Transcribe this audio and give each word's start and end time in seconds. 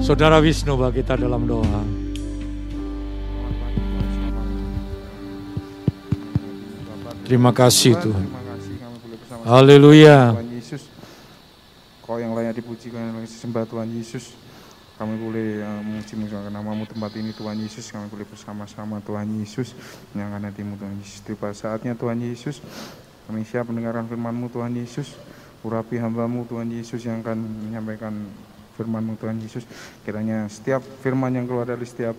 Saudara 0.00 0.40
Wisnu 0.40 0.80
bagi 0.80 1.04
kita 1.04 1.20
dalam 1.20 1.44
doa. 1.44 1.84
Terima 7.28 7.52
kasih 7.52 7.94
Tuhan. 8.00 8.26
Haleluya. 9.44 10.34
Tuhan 10.34 10.50
Yesus. 10.56 10.82
Kau 12.00 12.16
yang 12.16 12.32
layak 12.32 12.58
dipuji, 12.58 12.88
kau 12.88 12.96
yang 12.96 13.12
layak 13.12 13.28
disembah 13.28 13.68
Tuhan 13.68 13.92
Yesus. 13.92 14.34
Kami 14.96 15.20
boleh 15.20 15.64
uh, 15.64 15.80
memuji 15.84 16.12
mengucapkan 16.16 16.52
namamu 16.52 16.84
tempat 16.88 17.12
ini 17.20 17.36
Tuhan 17.36 17.60
Yesus. 17.60 17.92
Kami 17.92 18.08
boleh 18.08 18.24
bersama-sama 18.24 19.04
Tuhan 19.04 19.28
Yesus. 19.36 19.76
Menyangkan 20.16 20.48
hatimu 20.48 20.80
Tuhan 20.80 20.96
Yesus. 20.96 21.18
Tiba 21.22 21.52
saatnya 21.52 21.92
Tuhan 21.92 22.18
Yesus. 22.24 22.64
Kami 23.28 23.44
siap 23.44 23.68
mendengarkan 23.68 24.08
firmanmu 24.08 24.48
Tuhan 24.48 24.74
Yesus. 24.80 25.12
Urapi 25.60 26.00
hambamu 26.00 26.48
Tuhan 26.48 26.72
Yesus 26.72 27.04
yang 27.04 27.20
akan 27.20 27.36
menyampaikan 27.68 28.16
firmanmu 28.80 29.20
Tuhan 29.20 29.36
Yesus. 29.44 29.68
Kiranya 30.00 30.48
setiap 30.48 30.80
firman 31.04 31.36
yang 31.36 31.44
keluar 31.44 31.68
dari 31.68 31.84
setiap 31.84 32.16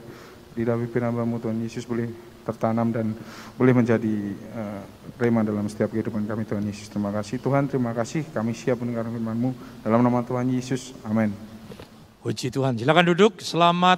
lidah 0.53 0.77
bibir 0.77 1.01
hambamu 1.01 1.41
Tuhan 1.41 1.57
Yesus 1.57 1.89
boleh 1.89 2.11
tertanam 2.41 2.89
dan 2.89 3.13
boleh 3.57 3.73
menjadi 3.73 4.33
uh, 4.57 4.81
rema 5.21 5.45
dalam 5.45 5.65
setiap 5.69 5.93
kehidupan 5.93 6.25
kami 6.25 6.45
Tuhan 6.45 6.65
Yesus. 6.65 6.89
Terima 6.89 7.09
kasih 7.13 7.37
Tuhan, 7.41 7.69
terima 7.69 7.91
kasih 7.93 8.25
kami 8.29 8.53
siap 8.53 8.81
mendengar 8.81 9.05
firman-Mu 9.09 9.49
dalam 9.85 10.01
nama 10.01 10.21
Tuhan 10.21 10.45
Yesus. 10.53 10.93
Amin. 11.05 11.33
Puji 12.21 12.53
Tuhan. 12.53 12.77
Silakan 12.77 13.05
duduk. 13.13 13.41
Selamat 13.41 13.97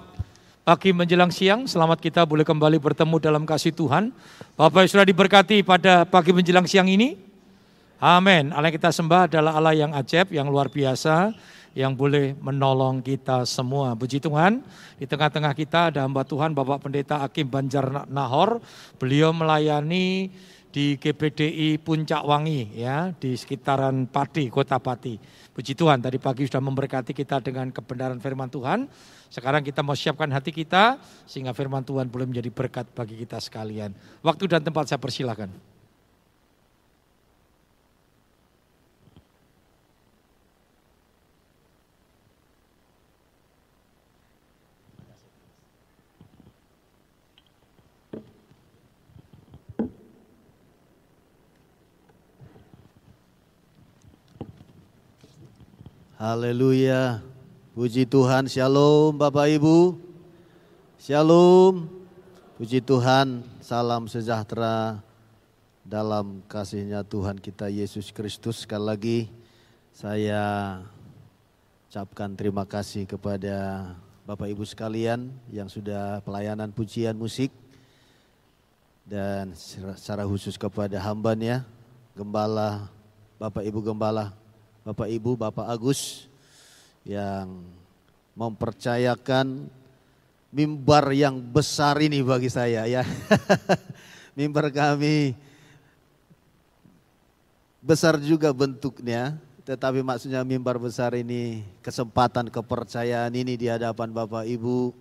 pagi 0.64 0.96
menjelang 0.96 1.28
siang. 1.28 1.68
Selamat 1.68 2.00
kita 2.00 2.24
boleh 2.24 2.48
kembali 2.48 2.80
bertemu 2.80 3.16
dalam 3.20 3.44
kasih 3.44 3.76
Tuhan. 3.76 4.16
Bapak 4.56 4.88
sudah 4.88 5.04
diberkati 5.04 5.60
pada 5.64 6.08
pagi 6.08 6.32
menjelang 6.32 6.64
siang 6.64 6.88
ini. 6.88 7.20
Amin. 8.04 8.52
Allah 8.52 8.68
yang 8.68 8.76
kita 8.80 8.92
sembah 8.92 9.32
adalah 9.32 9.56
Allah 9.56 9.76
yang 9.76 9.92
ajaib, 9.96 10.36
yang 10.36 10.52
luar 10.52 10.68
biasa 10.68 11.32
yang 11.74 11.98
boleh 11.98 12.38
menolong 12.38 13.02
kita 13.02 13.46
semua. 13.50 13.98
Puji 13.98 14.22
Tuhan, 14.22 14.62
di 14.98 15.06
tengah-tengah 15.10 15.54
kita 15.58 15.90
ada 15.94 16.06
hamba 16.06 16.22
Tuhan 16.26 16.54
Bapak 16.54 16.86
Pendeta 16.86 17.26
Akim 17.26 17.50
Banjar 17.50 18.06
Nahor. 18.10 18.62
Beliau 19.02 19.34
melayani 19.34 20.30
di 20.74 20.98
GPDI 20.98 21.78
Puncak 21.78 22.26
Wangi 22.26 22.74
ya, 22.74 23.14
di 23.18 23.38
sekitaran 23.38 24.10
Pati, 24.10 24.50
Kota 24.50 24.82
Pati. 24.82 25.18
Puji 25.54 25.78
Tuhan, 25.78 26.02
tadi 26.02 26.18
pagi 26.18 26.50
sudah 26.50 26.62
memberkati 26.66 27.14
kita 27.14 27.38
dengan 27.42 27.70
kebenaran 27.70 28.18
firman 28.18 28.50
Tuhan. 28.50 28.90
Sekarang 29.30 29.62
kita 29.62 29.86
mau 29.86 29.94
siapkan 29.94 30.30
hati 30.30 30.50
kita 30.50 30.98
sehingga 31.26 31.54
firman 31.54 31.86
Tuhan 31.86 32.10
boleh 32.10 32.30
menjadi 32.30 32.50
berkat 32.50 32.90
bagi 32.94 33.18
kita 33.22 33.38
sekalian. 33.38 33.94
Waktu 34.26 34.50
dan 34.50 34.62
tempat 34.66 34.90
saya 34.90 35.02
persilakan. 35.02 35.73
Haleluya. 56.24 57.20
Puji 57.76 58.08
Tuhan, 58.08 58.48
Shalom 58.48 59.12
Bapak 59.12 59.44
Ibu. 59.60 60.00
Shalom. 60.96 61.84
Puji 62.56 62.80
Tuhan, 62.80 63.44
salam 63.60 64.08
sejahtera 64.08 65.04
dalam 65.84 66.40
kasihnya 66.48 67.04
Tuhan 67.04 67.36
kita 67.36 67.68
Yesus 67.68 68.16
Kristus. 68.16 68.64
Sekali 68.64 68.86
lagi 68.88 69.20
saya 69.92 70.80
ucapkan 71.92 72.32
terima 72.40 72.64
kasih 72.64 73.04
kepada 73.04 73.92
Bapak 74.24 74.48
Ibu 74.48 74.64
sekalian 74.64 75.28
yang 75.52 75.68
sudah 75.68 76.24
pelayanan 76.24 76.72
pujian 76.72 77.20
musik. 77.20 77.52
Dan 79.04 79.52
secara 79.60 80.24
khusus 80.24 80.56
kepada 80.56 81.04
hambanya, 81.04 81.68
Gembala, 82.16 82.88
Bapak 83.36 83.68
Ibu 83.68 83.84
Gembala 83.84 84.43
Bapak 84.84 85.08
Ibu, 85.08 85.40
Bapak 85.40 85.64
Agus 85.72 86.28
yang 87.08 87.64
mempercayakan 88.36 89.72
mimbar 90.52 91.08
yang 91.16 91.40
besar 91.40 92.04
ini 92.04 92.20
bagi 92.20 92.52
saya 92.52 92.84
ya. 92.84 93.08
mimbar 94.38 94.68
kami 94.76 95.40
besar 97.80 98.20
juga 98.20 98.52
bentuknya, 98.52 99.40
tetapi 99.64 100.04
maksudnya 100.04 100.44
mimbar 100.44 100.76
besar 100.76 101.16
ini 101.16 101.64
kesempatan 101.80 102.52
kepercayaan 102.52 103.32
ini 103.32 103.56
di 103.56 103.72
hadapan 103.72 104.12
Bapak 104.12 104.44
Ibu, 104.44 104.92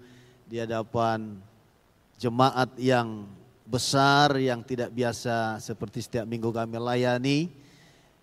di 0.47 0.62
hadapan 0.62 1.43
jemaat 2.22 2.70
yang 2.78 3.26
besar 3.66 4.38
yang 4.38 4.62
tidak 4.62 4.94
biasa 4.94 5.59
seperti 5.59 6.06
setiap 6.06 6.22
minggu 6.22 6.54
kami 6.54 6.78
layani 6.78 7.62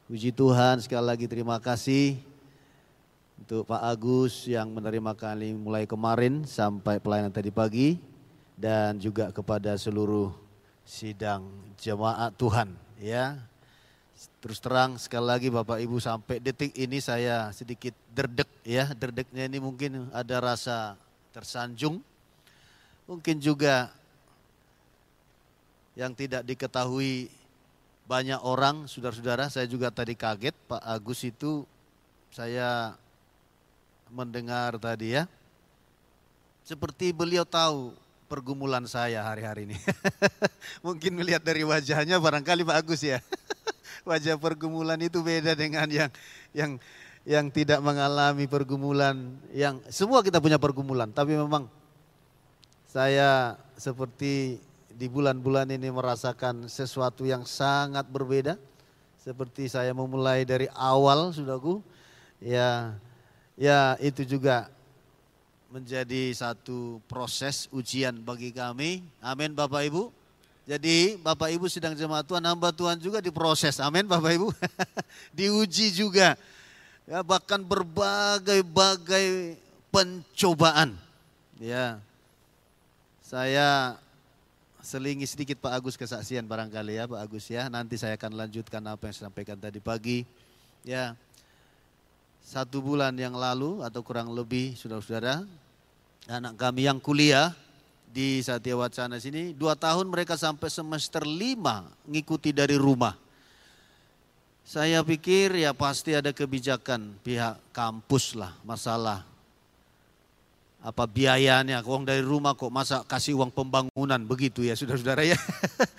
Puji 0.10 0.34
Tuhan 0.34 0.82
sekali 0.82 1.06
lagi 1.06 1.30
terima 1.30 1.62
kasih 1.62 2.18
untuk 3.46 3.70
Pak 3.70 3.78
Agus 3.78 4.50
yang 4.50 4.74
menerima 4.74 5.14
kami 5.14 5.54
mulai 5.54 5.86
kemarin 5.86 6.50
sampai 6.50 6.98
pelayanan 6.98 7.30
tadi 7.30 7.54
pagi 7.54 8.02
dan 8.58 8.98
juga 8.98 9.30
kepada 9.30 9.70
seluruh 9.78 10.34
sidang 10.82 11.46
jemaat 11.78 12.34
Tuhan 12.42 12.74
ya. 12.98 13.38
Terus 14.42 14.58
terang 14.58 14.98
sekali 14.98 15.30
lagi 15.30 15.54
Bapak 15.54 15.78
Ibu 15.78 16.02
sampai 16.02 16.42
detik 16.42 16.74
ini 16.74 16.98
saya 16.98 17.54
sedikit 17.54 17.94
derdek 18.10 18.50
ya, 18.66 18.90
derdeknya 18.98 19.46
ini 19.46 19.62
mungkin 19.62 20.10
ada 20.10 20.42
rasa 20.42 20.98
tersanjung. 21.30 22.02
Mungkin 23.06 23.38
juga 23.38 23.94
yang 25.94 26.18
tidak 26.18 26.50
diketahui 26.50 27.30
banyak 28.10 28.42
orang, 28.42 28.90
saudara-saudara, 28.90 29.54
saya 29.54 29.70
juga 29.70 29.94
tadi 29.94 30.18
kaget 30.18 30.58
Pak 30.66 30.82
Agus 30.82 31.22
itu 31.22 31.62
saya 32.34 32.98
mendengar 34.10 34.82
tadi 34.82 35.14
ya. 35.14 35.30
Seperti 36.66 37.14
beliau 37.14 37.46
tahu 37.46 37.94
pergumulan 38.26 38.82
saya 38.90 39.22
hari-hari 39.22 39.70
ini. 39.70 39.78
Mungkin 40.86 41.22
melihat 41.22 41.46
dari 41.46 41.62
wajahnya 41.62 42.18
barangkali 42.18 42.66
Pak 42.66 42.78
Agus 42.82 43.06
ya. 43.06 43.22
Wajah 44.10 44.42
pergumulan 44.42 44.98
itu 44.98 45.22
beda 45.22 45.54
dengan 45.54 45.86
yang 45.86 46.10
yang 46.50 46.72
yang 47.30 47.46
tidak 47.54 47.78
mengalami 47.78 48.50
pergumulan 48.50 49.38
yang 49.54 49.78
semua 49.94 50.26
kita 50.26 50.42
punya 50.42 50.58
pergumulan, 50.58 51.14
tapi 51.14 51.38
memang 51.38 51.70
saya 52.90 53.54
seperti 53.78 54.58
di 55.00 55.08
bulan-bulan 55.08 55.72
ini 55.72 55.88
merasakan 55.88 56.68
sesuatu 56.68 57.24
yang 57.24 57.48
sangat 57.48 58.04
berbeda. 58.12 58.60
Seperti 59.24 59.72
saya 59.72 59.96
memulai 59.96 60.44
dari 60.44 60.68
awal, 60.76 61.32
saudaraku. 61.32 61.80
Ya, 62.44 63.00
ya 63.56 63.96
itu 64.04 64.28
juga 64.28 64.68
menjadi 65.72 66.36
satu 66.36 67.00
proses 67.08 67.72
ujian 67.72 68.12
bagi 68.20 68.52
kami. 68.52 69.00
Amin 69.24 69.56
Bapak 69.56 69.88
Ibu. 69.88 70.12
Jadi 70.68 71.16
Bapak 71.24 71.48
Ibu 71.48 71.72
sedang 71.72 71.96
jemaat 71.96 72.28
Tuhan, 72.28 72.44
hamba 72.44 72.76
Tuhan 72.76 73.00
juga 73.00 73.24
diproses. 73.24 73.80
Amin 73.80 74.04
Bapak 74.04 74.36
Ibu. 74.36 74.52
Diuji 75.38 75.96
juga. 75.96 76.36
Ya, 77.08 77.24
bahkan 77.24 77.64
berbagai-bagai 77.64 79.56
pencobaan. 79.96 81.00
Ya. 81.56 82.04
Saya 83.24 83.96
selingi 84.80 85.28
sedikit 85.28 85.60
Pak 85.60 85.74
Agus 85.80 85.96
kesaksian 86.00 86.48
barangkali 86.48 87.00
ya 87.00 87.06
Pak 87.08 87.20
Agus 87.20 87.46
ya. 87.52 87.68
Nanti 87.68 88.00
saya 88.00 88.16
akan 88.16 88.36
lanjutkan 88.36 88.84
apa 88.88 89.10
yang 89.10 89.16
saya 89.16 89.26
sampaikan 89.32 89.60
tadi 89.60 89.80
pagi. 89.84 90.24
Ya, 90.88 91.16
satu 92.44 92.80
bulan 92.80 93.14
yang 93.20 93.36
lalu 93.36 93.84
atau 93.84 94.00
kurang 94.02 94.32
lebih 94.32 94.74
saudara-saudara, 94.80 95.44
anak 96.26 96.56
kami 96.56 96.88
yang 96.88 96.98
kuliah 96.98 97.52
di 98.10 98.42
Satya 98.42 98.74
Wacana 98.74 99.22
sini, 99.22 99.54
dua 99.54 99.78
tahun 99.78 100.10
mereka 100.10 100.34
sampai 100.34 100.72
semester 100.72 101.22
lima 101.28 101.86
ngikuti 102.10 102.56
dari 102.56 102.80
rumah. 102.80 103.14
Saya 104.66 105.02
pikir 105.02 105.58
ya 105.58 105.74
pasti 105.74 106.14
ada 106.14 106.30
kebijakan 106.30 107.18
pihak 107.26 107.58
kampus 107.74 108.38
lah 108.38 108.54
masalah 108.62 109.26
apa 110.80 111.04
biayanya, 111.04 111.84
uang 111.84 112.08
dari 112.08 112.24
rumah 112.24 112.56
kok 112.56 112.72
masa 112.72 113.04
kasih 113.04 113.36
uang 113.36 113.52
pembangunan 113.52 114.20
begitu 114.24 114.64
ya 114.64 114.80
saudara-saudara 114.80 115.28
ya. 115.28 115.36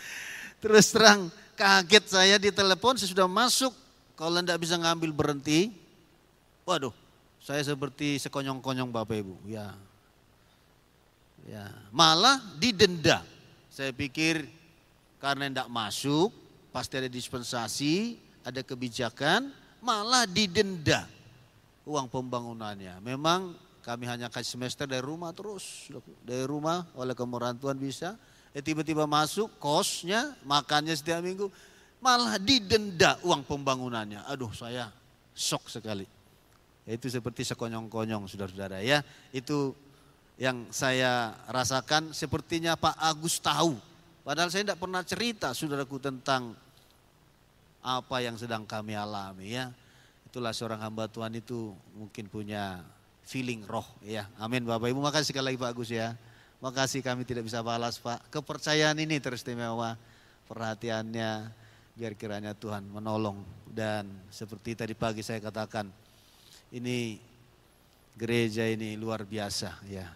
Terus 0.65 0.89
terang 0.93 1.29
kaget 1.53 2.05
saya 2.09 2.37
di 2.41 2.49
telepon 2.49 2.97
saya 2.97 3.13
sudah 3.13 3.29
masuk, 3.29 3.77
kalau 4.17 4.41
tidak 4.41 4.61
bisa 4.65 4.81
ngambil 4.81 5.13
berhenti, 5.13 5.69
waduh 6.65 6.93
saya 7.45 7.61
seperti 7.61 8.17
sekonyong-konyong 8.21 8.89
Bapak 8.89 9.21
Ibu. 9.21 9.37
Ya, 9.49 9.77
ya 11.45 11.65
malah 11.93 12.41
didenda. 12.57 13.21
Saya 13.69 13.93
pikir 13.93 14.49
karena 15.21 15.49
tidak 15.49 15.69
masuk, 15.69 16.33
pasti 16.73 16.97
ada 16.97 17.09
dispensasi, 17.09 18.17
ada 18.41 18.65
kebijakan, 18.65 19.53
malah 19.85 20.25
didenda 20.25 21.05
uang 21.85 22.09
pembangunannya. 22.09 23.01
Memang 23.05 23.57
kami 23.81 24.05
hanya 24.05 24.29
kasih 24.29 24.61
semester 24.61 24.85
dari 24.85 25.01
rumah 25.01 25.33
terus. 25.33 25.89
Dari 26.25 26.45
rumah 26.45 26.85
oleh 26.97 27.17
kemurahan 27.17 27.57
Tuhan 27.57 27.81
bisa. 27.81 28.17
Eh 28.53 28.61
tiba-tiba 28.61 29.07
masuk 29.09 29.49
kosnya, 29.57 30.37
makannya 30.45 30.93
setiap 30.93 31.25
minggu. 31.25 31.49
Malah 32.01 32.41
didenda 32.41 33.17
uang 33.25 33.45
pembangunannya. 33.45 34.25
Aduh 34.29 34.53
saya 34.53 34.93
shock 35.33 35.73
sekali. 35.73 36.05
Itu 36.89 37.09
seperti 37.09 37.45
sekonyong-konyong 37.49 38.29
saudara-saudara 38.29 38.85
ya. 38.85 39.05
Itu 39.33 39.73
yang 40.41 40.73
saya 40.73 41.37
rasakan 41.49 42.17
sepertinya 42.17 42.77
Pak 42.77 42.97
Agus 42.97 43.41
tahu. 43.41 43.77
Padahal 44.25 44.49
saya 44.49 44.65
tidak 44.65 44.81
pernah 44.81 45.05
cerita 45.05 45.53
saudaraku 45.53 46.01
tentang 46.01 46.57
apa 47.81 48.17
yang 48.21 48.37
sedang 48.37 48.69
kami 48.69 48.97
alami 48.97 49.57
ya. 49.57 49.73
Itulah 50.29 50.53
seorang 50.53 50.81
hamba 50.81 51.09
Tuhan 51.11 51.37
itu 51.37 51.73
mungkin 51.97 52.29
punya 52.29 52.81
feeling 53.31 53.63
roh 53.63 53.87
ya. 54.03 54.27
Amin 54.43 54.67
Bapak 54.67 54.91
Ibu. 54.91 54.99
Makasih 54.99 55.31
sekali 55.31 55.55
lagi 55.55 55.59
Pak 55.63 55.71
Agus 55.71 55.95
ya. 55.95 56.19
Makasih 56.59 57.01
kami 57.07 57.23
tidak 57.23 57.47
bisa 57.47 57.63
balas 57.63 58.03
Pak. 58.03 58.27
Kepercayaan 58.35 58.99
ini 58.99 59.23
teristimewa. 59.23 59.95
Perhatiannya 60.51 61.55
biar 61.95 62.13
kiranya 62.19 62.59
Tuhan 62.59 62.91
menolong. 62.91 63.39
Dan 63.71 64.11
seperti 64.35 64.75
tadi 64.75 64.99
pagi 64.99 65.23
saya 65.23 65.39
katakan 65.39 65.87
ini 66.75 67.23
gereja 68.19 68.67
ini 68.67 68.99
luar 68.99 69.23
biasa 69.23 69.79
ya 69.87 70.11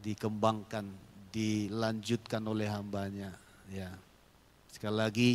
dikembangkan, 0.00 0.88
dilanjutkan 1.30 2.42
oleh 2.48 2.66
hambanya. 2.66 3.30
Ya. 3.68 3.92
Sekali 4.72 4.96
lagi, 4.96 5.30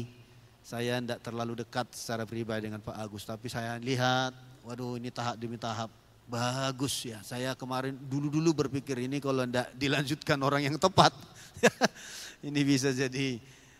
saya 0.65 0.97
tidak 0.97 1.21
terlalu 1.21 1.61
dekat 1.61 1.93
secara 1.93 2.25
pribadi 2.25 2.67
dengan 2.67 2.81
Pak 2.81 2.97
Agus, 2.97 3.23
tapi 3.23 3.47
saya 3.47 3.77
lihat, 3.77 4.33
waduh 4.65 4.97
ini 4.97 5.13
tahap 5.13 5.37
demi 5.37 5.55
tahap, 5.61 5.93
bagus 6.25 7.05
ya. 7.05 7.21
Saya 7.21 7.53
kemarin 7.53 7.95
dulu-dulu 7.95 8.65
berpikir 8.65 9.05
ini 9.05 9.21
kalau 9.21 9.45
tidak 9.45 9.69
dilanjutkan 9.77 10.37
orang 10.41 10.65
yang 10.65 10.77
tepat, 10.81 11.13
ini 12.47 12.61
bisa 12.65 12.91
jadi 12.91 13.37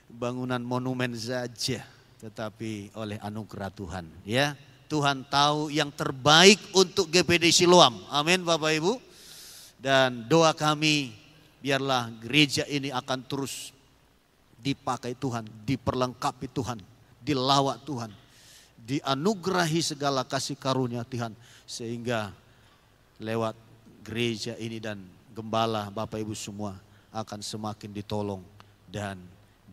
bangunan 0.08 0.62
monumen 0.62 1.18
saja, 1.18 1.82
tetapi 2.22 2.94
oleh 2.94 3.18
anugerah 3.20 3.74
Tuhan. 3.74 4.06
Ya, 4.24 4.54
Tuhan 4.86 5.26
tahu 5.26 5.74
yang 5.74 5.90
terbaik 5.90 6.62
untuk 6.78 7.10
GPD 7.10 7.50
Siloam. 7.50 7.98
Amin 8.14 8.46
Bapak 8.46 8.72
Ibu. 8.78 8.94
Dan 9.82 10.26
doa 10.26 10.56
kami 10.56 11.14
biarlah 11.62 12.10
gereja 12.22 12.66
ini 12.66 12.90
akan 12.90 13.22
terus 13.26 13.70
dipakai 14.62 15.14
Tuhan, 15.14 15.46
diperlengkapi 15.62 16.50
Tuhan, 16.50 16.82
dilawat 17.22 17.86
Tuhan, 17.86 18.10
dianugerahi 18.82 19.82
segala 19.86 20.26
kasih 20.26 20.58
karunia 20.58 21.06
Tuhan 21.06 21.38
sehingga 21.66 22.30
lewat 23.18 23.58
gereja 24.06 24.54
ini 24.62 24.78
dan 24.78 25.02
gembala 25.34 25.90
Bapak 25.90 26.22
Ibu 26.22 26.38
semua 26.38 26.78
akan 27.12 27.42
semakin 27.42 27.92
ditolong 27.92 28.42
dan 28.88 29.20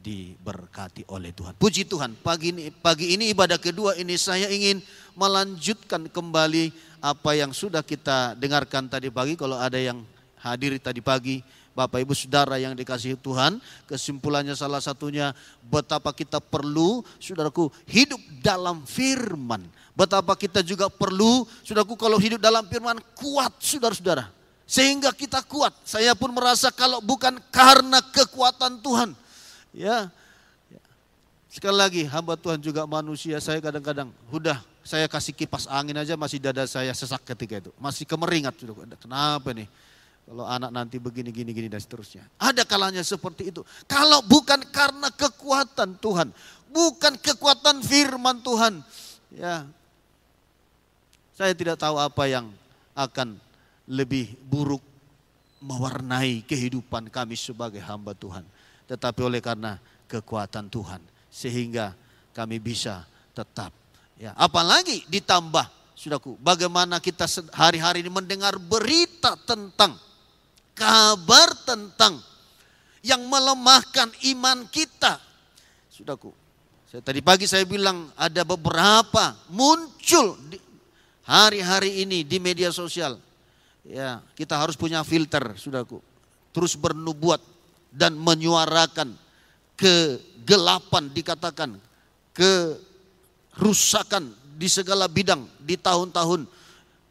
diberkati 0.02 1.06
oleh 1.06 1.30
Tuhan. 1.30 1.54
Puji 1.54 1.86
Tuhan, 1.86 2.18
pagi 2.18 2.50
ini 2.50 2.74
pagi 2.74 3.14
ini 3.14 3.30
ibadah 3.30 3.56
kedua 3.60 3.94
ini 3.94 4.18
saya 4.18 4.50
ingin 4.50 4.82
melanjutkan 5.14 6.10
kembali 6.10 6.74
apa 6.98 7.30
yang 7.38 7.54
sudah 7.54 7.86
kita 7.86 8.34
dengarkan 8.34 8.90
tadi 8.90 9.14
pagi. 9.14 9.38
Kalau 9.38 9.54
ada 9.54 9.78
yang 9.78 10.02
hadir 10.42 10.74
tadi 10.82 10.98
pagi, 10.98 11.38
Bapak 11.72 12.04
Ibu 12.04 12.12
Saudara 12.12 12.60
yang 12.60 12.76
dikasihi 12.76 13.16
Tuhan, 13.16 13.56
kesimpulannya 13.88 14.52
salah 14.52 14.80
satunya 14.80 15.32
betapa 15.66 16.12
kita 16.12 16.36
perlu, 16.38 17.00
saudaraku, 17.16 17.72
hidup 17.88 18.20
dalam 18.44 18.84
firman. 18.84 19.64
Betapa 19.96 20.36
kita 20.36 20.60
juga 20.60 20.92
perlu, 20.92 21.48
saudaraku, 21.64 21.96
kalau 21.96 22.20
hidup 22.20 22.40
dalam 22.40 22.64
firman 22.68 23.00
kuat, 23.16 23.56
saudara-saudara. 23.60 24.28
Sehingga 24.68 25.12
kita 25.12 25.44
kuat. 25.44 25.72
Saya 25.84 26.16
pun 26.16 26.32
merasa 26.32 26.72
kalau 26.72 27.00
bukan 27.00 27.36
karena 27.52 28.00
kekuatan 28.00 28.80
Tuhan. 28.80 29.10
Ya, 29.72 30.12
Sekali 31.52 31.76
lagi 31.76 32.02
hamba 32.08 32.32
Tuhan 32.32 32.56
juga 32.56 32.88
manusia 32.88 33.36
saya 33.36 33.60
kadang-kadang 33.60 34.08
udah 34.32 34.56
saya 34.80 35.04
kasih 35.04 35.36
kipas 35.36 35.68
angin 35.68 35.92
aja 36.00 36.16
masih 36.16 36.40
dada 36.40 36.64
saya 36.64 36.88
sesak 36.96 37.20
ketika 37.28 37.60
itu. 37.60 37.70
Masih 37.76 38.08
kemeringat. 38.08 38.56
Kenapa 38.96 39.52
nih? 39.52 39.68
Kalau 40.22 40.46
anak 40.46 40.70
nanti 40.70 41.02
begini, 41.02 41.34
gini, 41.34 41.50
gini 41.50 41.68
dan 41.68 41.82
seterusnya. 41.82 42.22
Ada 42.38 42.62
kalanya 42.62 43.02
seperti 43.02 43.50
itu. 43.50 43.66
Kalau 43.90 44.22
bukan 44.22 44.62
karena 44.70 45.10
kekuatan 45.10 45.98
Tuhan. 45.98 46.30
Bukan 46.72 47.20
kekuatan 47.20 47.84
firman 47.84 48.40
Tuhan. 48.40 48.80
Ya, 49.34 49.66
saya 51.36 51.52
tidak 51.52 51.76
tahu 51.80 51.98
apa 51.98 52.24
yang 52.30 52.48
akan 52.94 53.36
lebih 53.88 54.36
buruk 54.46 54.80
mewarnai 55.58 56.42
kehidupan 56.46 57.10
kami 57.10 57.34
sebagai 57.34 57.82
hamba 57.82 58.14
Tuhan. 58.14 58.46
Tetapi 58.86 59.20
oleh 59.26 59.42
karena 59.42 59.76
kekuatan 60.06 60.70
Tuhan 60.70 61.00
sehingga 61.32 61.96
kami 62.36 62.60
bisa 62.60 63.04
tetap. 63.32 63.72
Ya, 64.20 64.36
apalagi 64.38 65.02
ditambah, 65.10 65.66
sudahku, 65.96 66.38
bagaimana 66.38 67.02
kita 67.02 67.26
hari-hari 67.56 68.04
ini 68.04 68.12
mendengar 68.12 68.54
berita 68.60 69.34
tentang 69.42 69.96
kabar 70.74 71.52
tentang 71.66 72.20
yang 73.02 73.22
melemahkan 73.26 74.10
iman 74.34 74.64
kita. 74.70 75.18
Sudahku, 75.90 76.32
saya 76.88 77.02
tadi 77.02 77.20
pagi 77.20 77.50
saya 77.50 77.66
bilang 77.66 78.10
ada 78.14 78.44
beberapa 78.46 79.36
muncul 79.50 80.38
hari-hari 81.26 82.06
ini 82.06 82.22
di 82.22 82.38
media 82.38 82.70
sosial. 82.70 83.18
Ya, 83.82 84.22
kita 84.38 84.54
harus 84.54 84.78
punya 84.78 85.02
filter, 85.02 85.58
sudahku. 85.58 85.98
Terus 86.54 86.78
bernubuat 86.78 87.42
dan 87.90 88.14
menyuarakan 88.14 89.18
kegelapan 89.74 91.10
dikatakan, 91.10 91.70
kerusakan 92.36 94.30
di 94.54 94.70
segala 94.70 95.10
bidang 95.10 95.48
di 95.58 95.74
tahun-tahun 95.74 96.46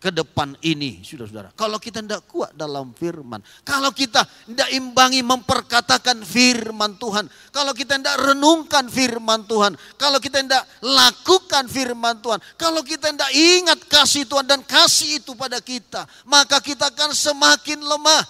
ke 0.02 0.10
depan 0.10 0.58
ini, 0.66 1.06
saudara-saudara. 1.06 1.54
Kalau 1.54 1.78
kita 1.78 2.02
tidak 2.02 2.26
kuat 2.26 2.58
dalam 2.58 2.90
firman, 2.98 3.38
kalau 3.62 3.94
kita 3.94 4.26
tidak 4.50 4.74
imbangi 4.74 5.22
memperkatakan 5.22 6.26
firman 6.26 6.98
Tuhan, 6.98 7.30
kalau 7.54 7.70
kita 7.78 8.02
tidak 8.02 8.18
renungkan 8.18 8.90
firman 8.90 9.46
Tuhan, 9.46 9.78
kalau 10.02 10.18
kita 10.18 10.42
tidak 10.42 10.66
lakukan 10.82 11.70
firman 11.70 12.18
Tuhan, 12.18 12.42
kalau 12.58 12.82
kita 12.82 13.14
tidak 13.14 13.30
ingat 13.30 13.78
kasih 13.86 14.26
Tuhan 14.26 14.50
dan 14.50 14.66
kasih 14.66 15.22
itu 15.22 15.38
pada 15.38 15.62
kita, 15.62 16.10
maka 16.26 16.58
kita 16.58 16.90
akan 16.90 17.14
semakin 17.14 17.78
lemah. 17.78 18.26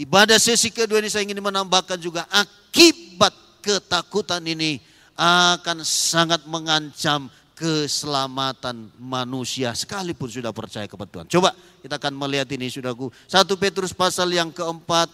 Ibadah 0.00 0.40
sesi 0.40 0.72
kedua 0.72 0.98
ini 1.04 1.12
saya 1.12 1.28
ingin 1.28 1.44
menambahkan 1.44 2.00
juga 2.00 2.24
akibat 2.32 3.36
ketakutan 3.60 4.40
ini 4.48 4.80
akan 5.14 5.84
sangat 5.84 6.42
mengancam 6.48 7.28
keselamatan 7.54 8.90
manusia 8.98 9.70
sekalipun 9.72 10.26
sudah 10.26 10.50
percaya 10.50 10.90
kepada 10.90 11.10
Tuhan. 11.10 11.26
Coba 11.30 11.54
kita 11.80 11.96
akan 12.02 12.12
melihat 12.18 12.50
ini 12.50 12.66
saudaraku. 12.66 13.14
Satu 13.30 13.54
Petrus 13.54 13.94
pasal 13.94 14.34
yang 14.34 14.50
keempat. 14.50 15.08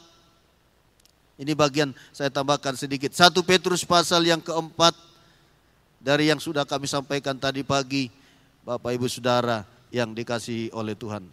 Ini 1.40 1.56
bagian 1.56 1.97
saya 2.12 2.28
tambahkan 2.28 2.76
sedikit. 2.76 3.12
Satu 3.16 3.40
Petrus 3.40 3.85
pasal 3.85 4.25
yang 4.28 4.44
keempat 4.44 4.92
dari 6.00 6.28
yang 6.28 6.40
sudah 6.40 6.64
kami 6.64 6.88
sampaikan 6.88 7.37
tadi 7.37 7.64
pagi. 7.64 8.12
Bapak 8.61 8.92
Ibu 8.92 9.09
Saudara 9.09 9.64
yang 9.88 10.12
dikasihi 10.12 10.73
oleh 10.76 10.92
Tuhan. 10.92 11.25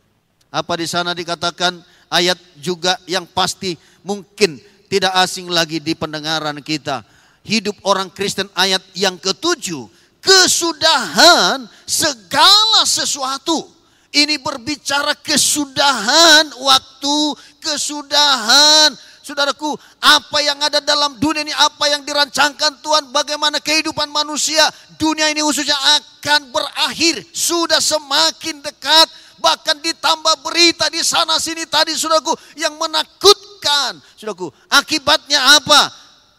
Apa 0.47 0.79
di 0.79 0.87
sana 0.87 1.11
dikatakan 1.11 1.83
ayat 2.07 2.39
juga 2.55 2.95
yang 3.03 3.27
pasti 3.27 3.75
mungkin 4.03 4.63
tidak 4.87 5.11
asing 5.19 5.51
lagi 5.51 5.83
di 5.83 5.91
pendengaran 5.91 6.63
kita. 6.63 7.03
Hidup 7.43 7.79
orang 7.83 8.11
Kristen 8.11 8.47
ayat 8.55 8.83
yang 8.95 9.19
ketujuh. 9.19 9.96
Kesudahan 10.19 11.67
segala 11.85 12.83
sesuatu. 12.83 13.73
Ini 14.11 14.39
berbicara 14.41 15.13
kesudahan 15.19 16.49
waktu, 16.57 17.17
kesudahan 17.61 18.95
Saudaraku, 19.27 19.75
apa 19.99 20.39
yang 20.39 20.55
ada 20.63 20.79
dalam 20.79 21.19
dunia 21.19 21.43
ini, 21.43 21.51
apa 21.51 21.91
yang 21.91 21.99
dirancangkan 22.07 22.79
Tuhan, 22.79 23.11
bagaimana 23.11 23.59
kehidupan 23.59 24.07
manusia, 24.07 24.63
dunia 24.95 25.27
ini 25.27 25.43
khususnya 25.43 25.75
akan 25.99 26.47
berakhir, 26.47 27.27
sudah 27.35 27.83
semakin 27.83 28.63
dekat, 28.63 29.11
bahkan 29.43 29.83
ditambah 29.83 30.31
berita 30.47 30.87
di 30.87 31.03
sana 31.03 31.43
sini 31.43 31.67
tadi, 31.67 31.91
saudaraku, 31.99 32.39
yang 32.55 32.79
menakutkan, 32.79 33.99
saudaraku. 34.15 34.47
Akibatnya 34.71 35.59
apa? 35.59 35.91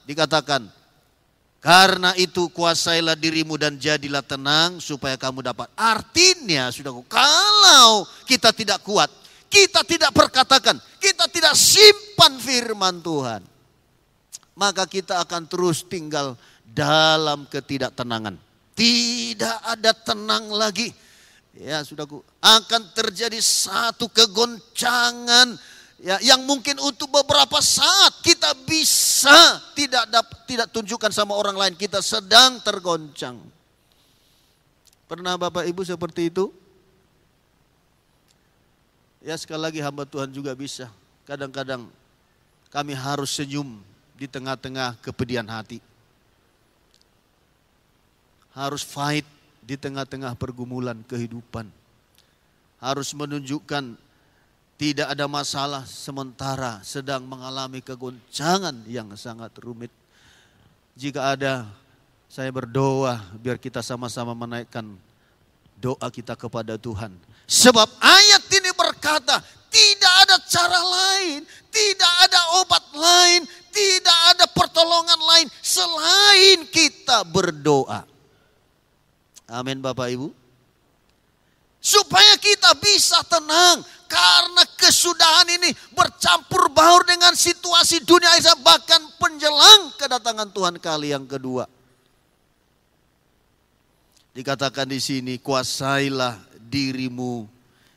Dikatakan, 0.08 0.64
karena 1.68 2.16
itu 2.16 2.48
kuasailah 2.48 3.12
dirimu 3.12 3.60
dan 3.60 3.76
jadilah 3.76 4.24
tenang 4.24 4.80
supaya 4.80 5.20
kamu 5.20 5.44
dapat. 5.52 5.68
Artinya, 5.76 6.72
saudaraku, 6.72 7.04
kalau 7.04 8.08
kita 8.24 8.56
tidak 8.56 8.80
kuat, 8.80 9.12
kita 9.52 9.84
tidak 9.84 10.16
perkatakan, 10.16 10.80
kita 10.96 11.28
tidak 11.28 11.52
simpan 11.52 12.40
firman 12.40 13.04
Tuhan, 13.04 13.44
maka 14.56 14.88
kita 14.88 15.20
akan 15.20 15.44
terus 15.44 15.84
tinggal 15.84 16.40
dalam 16.64 17.44
ketidaktenangan. 17.44 18.40
Tidak 18.72 19.58
ada 19.68 19.92
tenang 19.92 20.48
lagi. 20.48 20.88
Ya, 21.52 21.84
sudahku, 21.84 22.24
akan 22.40 22.96
terjadi 22.96 23.44
satu 23.44 24.08
kegoncangan 24.08 25.60
ya 25.98 26.16
yang 26.22 26.46
mungkin 26.46 26.78
untuk 26.78 27.10
beberapa 27.10 27.58
saat 27.58 28.22
kita 28.22 28.54
bisa 28.66 29.58
tidak 29.74 30.06
dapat 30.08 30.38
tidak 30.46 30.68
tunjukkan 30.70 31.10
sama 31.10 31.34
orang 31.34 31.58
lain 31.58 31.74
kita 31.74 31.98
sedang 32.02 32.62
tergoncang. 32.62 33.38
Pernah 35.08 35.40
Bapak 35.40 35.64
Ibu 35.64 35.82
seperti 35.82 36.28
itu? 36.28 36.52
Ya 39.24 39.34
sekali 39.34 39.64
lagi 39.64 39.80
hamba 39.82 40.06
Tuhan 40.06 40.30
juga 40.30 40.54
bisa. 40.54 40.86
Kadang-kadang 41.24 41.88
kami 42.68 42.92
harus 42.92 43.32
senyum 43.32 43.80
di 44.14 44.28
tengah-tengah 44.28 45.00
kepedihan 45.00 45.48
hati. 45.48 45.80
Harus 48.52 48.84
fight 48.84 49.24
di 49.64 49.76
tengah-tengah 49.80 50.36
pergumulan 50.36 51.00
kehidupan. 51.08 51.68
Harus 52.78 53.10
menunjukkan 53.16 53.96
tidak 54.78 55.10
ada 55.10 55.26
masalah 55.26 55.82
sementara 55.82 56.78
sedang 56.86 57.26
mengalami 57.26 57.82
kegoncangan 57.82 58.86
yang 58.86 59.10
sangat 59.18 59.50
rumit. 59.58 59.90
Jika 60.94 61.34
ada, 61.34 61.66
saya 62.30 62.54
berdoa 62.54 63.18
biar 63.42 63.58
kita 63.58 63.82
sama-sama 63.82 64.38
menaikkan 64.38 64.86
doa 65.74 66.06
kita 66.14 66.38
kepada 66.38 66.78
Tuhan. 66.78 67.10
Sebab 67.50 67.90
ayat 67.98 68.46
ini 68.54 68.70
berkata, 68.70 69.42
tidak 69.66 70.14
ada 70.22 70.36
cara 70.46 70.80
lain, 70.80 71.42
tidak 71.74 72.12
ada 72.30 72.40
obat 72.62 72.84
lain, 72.94 73.40
tidak 73.74 74.18
ada 74.30 74.46
pertolongan 74.46 75.18
lain 75.18 75.46
selain 75.58 76.62
kita 76.70 77.26
berdoa. 77.26 78.06
Amin 79.50 79.82
Bapak 79.82 80.06
Ibu. 80.12 80.47
Supaya 81.78 82.34
kita 82.42 82.74
bisa 82.82 83.22
tenang 83.30 83.86
karena 84.10 84.64
kesudahan 84.74 85.46
ini 85.46 85.70
bercampur 85.94 86.72
baur 86.74 87.06
dengan 87.06 87.36
situasi 87.38 88.02
dunia 88.02 88.34
ini 88.34 88.50
bahkan 88.66 88.98
penjelang 89.20 89.94
kedatangan 89.94 90.50
Tuhan 90.50 90.76
kali 90.82 91.14
yang 91.14 91.28
kedua. 91.28 91.70
Dikatakan 94.34 94.90
di 94.90 94.98
sini 94.98 95.38
kuasailah 95.38 96.38
dirimu 96.58 97.46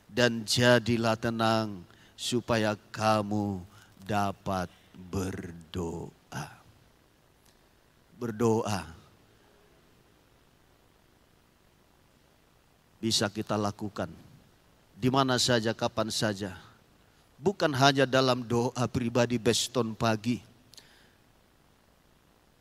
dan 0.05 0.45
jadilah 0.45 1.17
tenang 1.17 1.81
supaya 2.13 2.77
kamu 2.93 3.63
dapat 4.05 4.69
berdoa. 5.09 6.47
Berdoa 8.21 9.00
bisa 13.01 13.27
kita 13.27 13.58
lakukan. 13.58 14.08
Di 14.96 15.10
mana 15.10 15.41
saja, 15.41 15.74
kapan 15.74 16.13
saja. 16.13 16.53
Bukan 17.41 17.74
hanya 17.74 18.05
dalam 18.05 18.46
doa 18.46 18.86
pribadi 18.86 19.41
beston 19.41 19.98
pagi. 19.98 20.38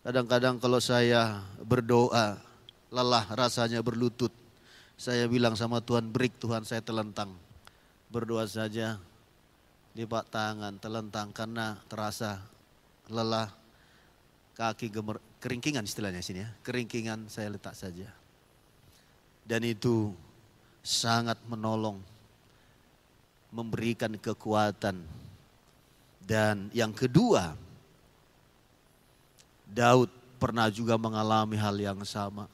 Kadang-kadang 0.00 0.56
kalau 0.56 0.80
saya 0.80 1.44
berdoa, 1.60 2.40
lelah 2.88 3.24
rasanya 3.36 3.84
berlutut. 3.84 4.32
Saya 4.96 5.28
bilang 5.28 5.52
sama 5.52 5.84
Tuhan, 5.84 6.08
break 6.08 6.40
Tuhan 6.40 6.64
saya 6.64 6.80
telentang. 6.80 7.36
Berdoa 8.08 8.48
saja, 8.48 8.96
lipat 9.92 10.32
tangan, 10.32 10.80
telentang 10.80 11.28
karena 11.36 11.76
terasa 11.92 12.40
lelah, 13.12 13.52
kaki 14.56 14.88
gemer, 14.88 15.20
keringkingan 15.44 15.84
istilahnya 15.84 16.24
sini 16.24 16.48
ya, 16.48 16.50
keringkingan 16.64 17.28
saya 17.28 17.52
letak 17.52 17.76
saja. 17.76 18.08
Dan 19.44 19.68
itu 19.68 20.16
sangat 20.80 21.36
menolong, 21.46 22.00
memberikan 23.52 24.12
kekuatan. 24.16 25.00
Dan 26.20 26.70
yang 26.72 26.94
kedua, 26.94 27.56
Daud 29.68 30.10
pernah 30.40 30.66
juga 30.72 30.96
mengalami 30.96 31.58
hal 31.58 31.76
yang 31.78 32.00
sama. 32.06 32.48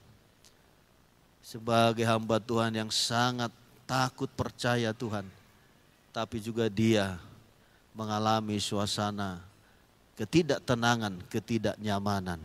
Sebagai 1.41 2.03
hamba 2.03 2.43
Tuhan 2.43 2.75
yang 2.75 2.91
sangat 2.91 3.55
takut 3.87 4.27
percaya 4.35 4.91
Tuhan, 4.91 5.25
tapi 6.11 6.43
juga 6.43 6.67
dia 6.67 7.21
mengalami 7.95 8.59
suasana 8.59 9.39
ketidaktenangan, 10.17 11.21
ketidaknyamanan. 11.29 12.41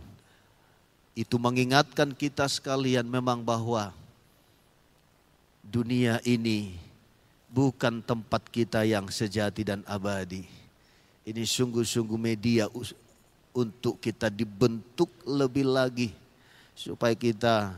Itu 1.16 1.40
mengingatkan 1.40 2.12
kita 2.12 2.46
sekalian 2.48 3.08
memang 3.08 3.44
bahwa 3.44 3.96
dunia 5.72 6.20
ini 6.28 6.76
bukan 7.48 8.04
tempat 8.04 8.44
kita 8.52 8.84
yang 8.84 9.08
sejati 9.08 9.64
dan 9.64 9.88
abadi. 9.88 10.44
Ini 11.24 11.48
sungguh-sungguh 11.48 12.20
media 12.20 12.68
untuk 13.56 14.04
kita 14.04 14.28
dibentuk 14.28 15.08
lebih 15.24 15.72
lagi 15.72 16.12
supaya 16.76 17.16
kita 17.16 17.72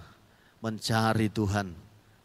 mencari 0.57 1.29
Tuhan, 1.29 1.69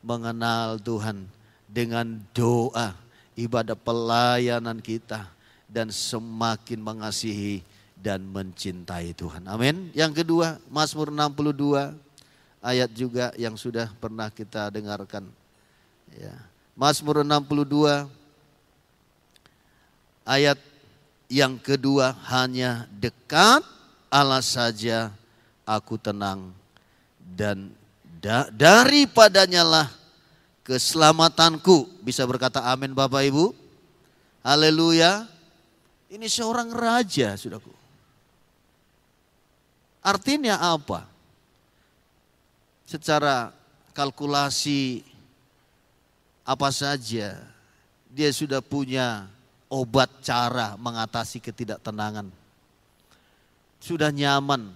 mengenal 0.01 0.81
Tuhan 0.81 1.29
dengan 1.69 2.17
doa, 2.33 2.97
ibadah 3.37 3.77
pelayanan 3.77 4.81
kita 4.81 5.29
dan 5.69 5.93
semakin 5.93 6.81
mengasihi 6.81 7.61
dan 7.99 8.25
mencintai 8.25 9.13
Tuhan. 9.13 9.45
Amin. 9.51 9.91
Yang 9.93 10.25
kedua, 10.25 10.57
Mazmur 10.71 11.11
62 11.13 11.93
ayat 12.63 12.91
juga 12.95 13.35
yang 13.35 13.59
sudah 13.59 13.91
pernah 13.99 14.31
kita 14.31 14.71
dengarkan 14.71 15.27
Ya. 16.17 16.35
Mazmur 16.79 17.27
62 17.27 18.09
ayat 20.25 20.59
yang 21.29 21.61
kedua 21.61 22.17
hanya 22.33 22.89
dekat 22.97 23.61
Allah 24.09 24.41
saja 24.41 25.13
aku 25.69 26.01
tenang 26.01 26.53
dan 27.21 27.69
da 28.21 28.49
daripadanya 28.49 29.61
lah 29.67 29.89
keselamatanku. 30.65 31.89
Bisa 32.05 32.25
berkata 32.29 32.61
amin 32.65 32.93
Bapak 32.93 33.25
Ibu? 33.25 33.57
Haleluya. 34.45 35.29
Ini 36.09 36.25
seorang 36.25 36.73
raja, 36.73 37.37
sudahku. 37.37 37.69
Artinya 40.01 40.57
apa? 40.57 41.05
Secara 42.89 43.53
kalkulasi 43.93 45.05
apa 46.49 46.73
saja, 46.73 47.37
dia 48.09 48.31
sudah 48.33 48.65
punya 48.65 49.29
obat 49.69 50.09
cara 50.25 50.81
mengatasi 50.81 51.45
ketidaktenangan. 51.45 52.33
Sudah 53.77 54.09
nyaman, 54.09 54.73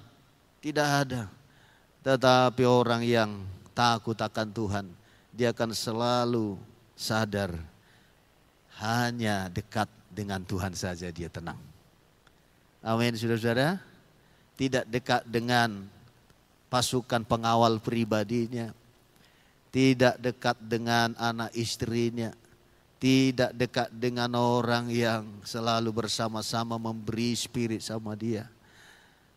tidak 0.60 1.08
ada. 1.08 1.22
Tetapi 2.04 2.68
orang 2.68 3.00
yang 3.00 3.40
takut 3.72 4.20
akan 4.20 4.52
Tuhan, 4.52 4.86
dia 5.32 5.56
akan 5.56 5.72
selalu 5.72 6.60
sadar 6.92 7.56
hanya 8.84 9.48
dekat 9.48 9.88
dengan 10.12 10.44
Tuhan 10.44 10.76
saja 10.76 11.08
dia 11.08 11.32
tenang. 11.32 11.56
Amin, 12.84 13.16
saudara-saudara. 13.16 13.80
Tidak 14.60 14.84
dekat 14.92 15.24
dengan 15.24 15.88
pasukan 16.68 17.24
pengawal 17.24 17.80
pribadinya, 17.80 18.76
tidak 19.72 20.20
dekat 20.20 20.60
dengan 20.60 21.16
anak 21.16 21.50
istrinya, 21.56 22.30
tidak 23.00 23.56
dekat 23.56 23.88
dengan 23.90 24.28
orang 24.36 24.92
yang 24.92 25.24
selalu 25.42 25.90
bersama-sama 25.90 26.76
memberi 26.76 27.32
spirit 27.32 27.80
sama 27.80 28.12
dia. 28.12 28.46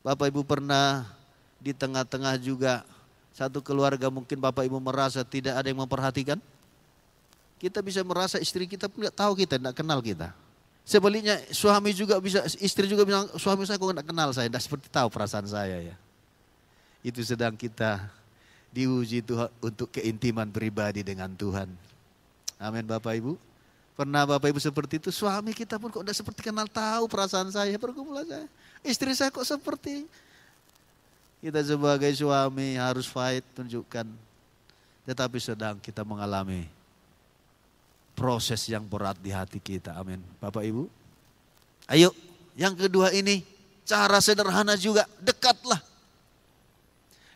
Bapak 0.04 0.30
Ibu 0.30 0.44
pernah 0.46 1.08
di 1.58 1.74
tengah-tengah 1.74 2.38
juga 2.38 2.86
satu 3.34 3.64
keluarga 3.64 4.12
mungkin 4.12 4.38
Bapak 4.38 4.68
Ibu 4.68 4.78
merasa 4.78 5.24
tidak 5.24 5.58
ada 5.58 5.66
yang 5.72 5.82
memperhatikan? 5.82 6.38
Kita 7.56 7.80
bisa 7.80 8.04
merasa 8.04 8.38
istri 8.38 8.68
kita 8.68 8.92
tidak 8.92 9.16
tahu 9.16 9.34
kita, 9.40 9.56
tidak 9.56 9.74
kenal 9.74 10.04
kita. 10.04 10.36
Sebaliknya 10.86 11.42
suami 11.50 11.96
juga 11.96 12.22
bisa, 12.22 12.46
istri 12.62 12.86
juga 12.86 13.08
bilang 13.08 13.26
suami 13.40 13.66
saya 13.66 13.82
kok 13.82 13.90
tidak 13.90 14.06
kenal 14.06 14.30
saya, 14.36 14.46
tidak 14.52 14.62
seperti 14.62 14.88
tahu 14.92 15.08
perasaan 15.10 15.48
saya 15.50 15.82
ya. 15.82 15.96
Itu 17.02 17.26
sedang 17.26 17.58
kita 17.58 18.12
diuji 18.76 19.24
Tuhan 19.24 19.48
untuk 19.64 19.88
keintiman 19.88 20.52
pribadi 20.52 21.00
dengan 21.00 21.32
Tuhan. 21.32 21.72
Amin 22.60 22.84
Bapak 22.84 23.16
Ibu. 23.16 23.40
Pernah 23.96 24.28
Bapak 24.28 24.52
Ibu 24.52 24.60
seperti 24.60 25.00
itu, 25.00 25.08
suami 25.16 25.56
kita 25.56 25.80
pun 25.80 25.88
kok 25.88 26.04
udah 26.04 26.12
seperti 26.12 26.44
kenal 26.44 26.68
tahu 26.68 27.08
perasaan 27.08 27.48
saya, 27.48 27.80
pergumulan 27.80 28.28
saya. 28.28 28.44
Istri 28.84 29.16
saya 29.16 29.32
kok 29.32 29.48
seperti 29.48 30.04
kita 31.40 31.64
sebagai 31.64 32.12
suami 32.12 32.76
harus 32.76 33.08
fight, 33.08 33.48
tunjukkan. 33.56 34.04
Tetapi 35.08 35.38
sedang 35.40 35.80
kita 35.80 36.04
mengalami 36.04 36.68
proses 38.18 38.66
yang 38.68 38.84
berat 38.84 39.16
di 39.24 39.32
hati 39.32 39.64
kita. 39.64 39.96
Amin. 39.96 40.20
Bapak 40.44 40.66
Ibu. 40.68 40.92
Ayo, 41.88 42.12
yang 42.58 42.74
kedua 42.76 43.14
ini 43.16 43.46
cara 43.86 44.18
sederhana 44.20 44.74
juga, 44.74 45.06
dekatlah 45.22 45.80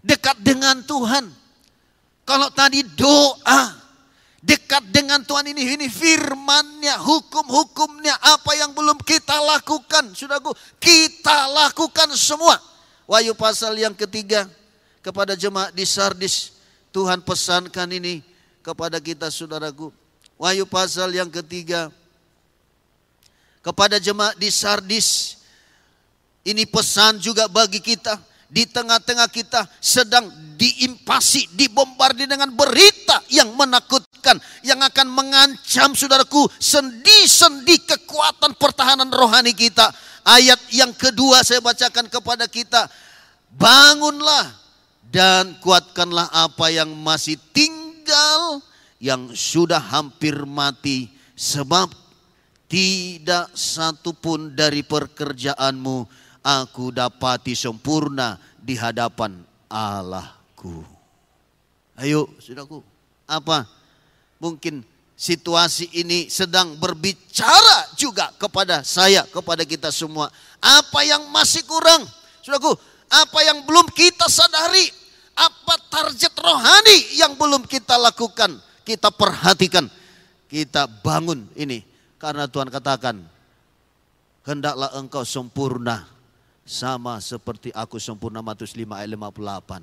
dekat 0.04 0.40
dengan 0.40 0.80
Tuhan. 0.84 1.28
Kalau 2.24 2.54
tadi 2.54 2.86
doa, 2.86 3.74
dekat 4.40 4.86
dengan 4.94 5.26
Tuhan 5.26 5.50
ini, 5.50 5.76
ini 5.76 5.88
firmannya, 5.90 6.96
hukum-hukumnya, 7.02 8.16
apa 8.22 8.54
yang 8.56 8.72
belum 8.72 9.02
kita 9.02 9.34
lakukan, 9.42 10.14
saudaraku, 10.14 10.54
kita 10.78 11.50
lakukan 11.50 12.14
semua. 12.14 12.56
Wahyu 13.10 13.34
pasal 13.34 13.74
yang 13.76 13.98
ketiga, 13.98 14.46
kepada 15.02 15.34
jemaat 15.34 15.74
di 15.74 15.84
Sardis, 15.90 16.54
Tuhan 16.94 17.26
pesankan 17.26 17.90
ini 17.90 18.22
kepada 18.62 19.02
kita 19.02 19.34
saudaraku. 19.34 19.90
Wahyu 20.38 20.70
pasal 20.70 21.12
yang 21.12 21.28
ketiga, 21.28 21.90
kepada 23.66 23.98
jemaat 23.98 24.38
di 24.38 24.54
Sardis, 24.54 25.42
ini 26.46 26.64
pesan 26.64 27.20
juga 27.20 27.50
bagi 27.52 27.84
kita, 27.84 28.16
di 28.50 28.66
tengah-tengah 28.66 29.30
kita 29.30 29.70
sedang 29.78 30.26
diimpasi, 30.58 31.54
dibombardir 31.54 32.26
dengan 32.26 32.50
berita 32.52 33.22
yang 33.30 33.54
menakutkan, 33.54 34.42
yang 34.66 34.82
akan 34.82 35.08
mengancam 35.08 35.94
saudaraku 35.94 36.50
sendi-sendi 36.58 37.86
kekuatan 37.86 38.58
pertahanan 38.58 39.08
rohani 39.14 39.54
kita. 39.54 39.88
Ayat 40.26 40.60
yang 40.76 40.92
kedua 40.98 41.46
saya 41.46 41.64
bacakan 41.64 42.10
kepada 42.12 42.50
kita, 42.50 42.90
bangunlah 43.54 44.52
dan 45.08 45.56
kuatkanlah 45.62 46.28
apa 46.34 46.74
yang 46.74 46.90
masih 46.92 47.38
tinggal, 47.54 48.60
yang 49.00 49.32
sudah 49.32 49.80
hampir 49.80 50.36
mati, 50.44 51.08
sebab 51.38 51.88
tidak 52.70 53.50
satu 53.58 54.14
pun 54.14 54.54
dari 54.54 54.86
pekerjaanmu 54.86 56.06
aku 56.50 56.90
dapati 56.90 57.54
sempurna 57.54 58.42
di 58.58 58.74
hadapan 58.74 59.46
Allah 59.70 60.34
aku. 60.60 60.82
Ayo, 62.00 62.26
saudaraku. 62.42 62.82
Apa? 63.30 63.70
Mungkin 64.42 64.82
situasi 65.14 65.92
ini 65.94 66.32
sedang 66.32 66.74
berbicara 66.80 67.94
juga 67.94 68.34
kepada 68.42 68.82
saya, 68.82 69.28
kepada 69.30 69.62
kita 69.68 69.94
semua. 69.94 70.34
Apa 70.58 71.06
yang 71.06 71.30
masih 71.30 71.62
kurang? 71.70 72.08
Saudaraku, 72.42 72.74
apa 73.12 73.40
yang 73.46 73.62
belum 73.68 73.88
kita 73.94 74.26
sadari? 74.26 74.90
Apa 75.40 75.80
target 75.88 76.36
rohani 76.36 77.16
yang 77.16 77.38
belum 77.38 77.64
kita 77.64 77.96
lakukan? 77.96 78.60
Kita 78.84 79.14
perhatikan, 79.14 79.88
kita 80.50 80.90
bangun 81.06 81.46
ini. 81.56 81.86
Karena 82.20 82.52
Tuhan 82.52 82.68
katakan, 82.68 83.24
hendaklah 84.44 84.92
engkau 85.00 85.24
sempurna 85.24 86.19
sama 86.70 87.18
seperti 87.18 87.74
aku 87.74 87.98
sempurna 87.98 88.46
Matius 88.46 88.78
5 88.78 88.86
ayat 88.94 89.10
58. 89.10 89.82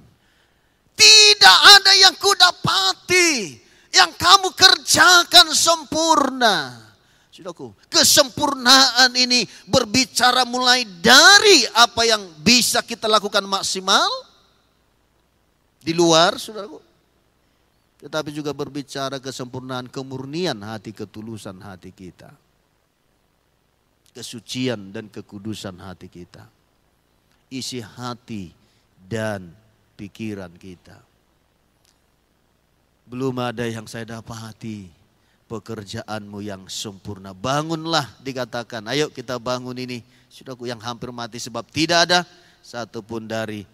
Tidak 0.95 1.59
ada 1.75 1.93
yang 1.99 2.15
kudapati 2.15 3.59
yang 3.91 4.15
kamu 4.15 4.55
kerjakan 4.55 5.51
sempurna. 5.51 6.87
Saudaraku, 7.35 7.75
kesempurnaan 7.91 9.13
ini 9.19 9.45
berbicara 9.67 10.47
mulai 10.47 10.87
dari 10.87 11.69
apa 11.75 12.07
yang 12.07 12.23
bisa 12.41 12.81
kita 12.81 13.11
lakukan 13.11 13.45
maksimal 13.45 14.09
di 15.83 15.93
luar, 15.93 16.39
saudaraku. 16.39 16.81
Tetapi 18.01 18.31
juga 18.31 18.55
berbicara 18.55 19.19
kesempurnaan 19.19 19.91
kemurnian 19.91 20.57
hati, 20.63 20.95
ketulusan 20.95 21.61
hati 21.61 21.91
kita. 21.91 22.31
Kesucian 24.17 24.95
dan 24.95 25.13
kekudusan 25.13 25.77
hati 25.77 26.09
kita. 26.09 26.49
Isi 27.47 27.79
hati 27.79 28.51
dan 29.07 29.55
pikiran 29.95 30.51
kita. 30.59 30.99
Belum 33.07 33.39
ada 33.39 33.63
yang 33.63 33.87
saya 33.87 34.19
dapati 34.19 34.91
pekerjaanmu 35.47 36.43
yang 36.43 36.67
sempurna. 36.67 37.31
Bangunlah 37.31 38.19
dikatakan, 38.21 38.83
ayo 38.91 39.09
kita 39.11 39.39
bangun 39.39 39.79
ini. 39.79 40.03
Sudahku 40.27 40.67
yang 40.67 40.83
hampir 40.83 41.09
mati 41.15 41.39
sebab 41.39 41.65
tidak 41.71 42.11
ada 42.11 42.21
satupun 42.61 43.25
dari 43.25 43.65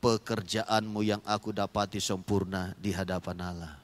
pekerjaanmu 0.00 1.04
yang 1.04 1.22
aku 1.22 1.52
dapati 1.52 2.00
sempurna 2.00 2.72
di 2.80 2.90
hadapan 2.90 3.38
Allah. 3.44 3.74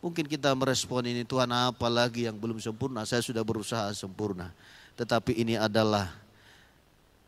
Mungkin 0.00 0.24
kita 0.24 0.48
merespon 0.56 1.04
ini 1.04 1.28
Tuhan 1.28 1.52
apa 1.52 1.86
lagi 1.92 2.24
yang 2.24 2.40
belum 2.40 2.56
sempurna, 2.56 3.04
saya 3.04 3.20
sudah 3.20 3.44
berusaha 3.44 3.92
sempurna. 3.92 4.48
Tetapi 4.96 5.36
ini 5.36 5.60
adalah 5.60 6.08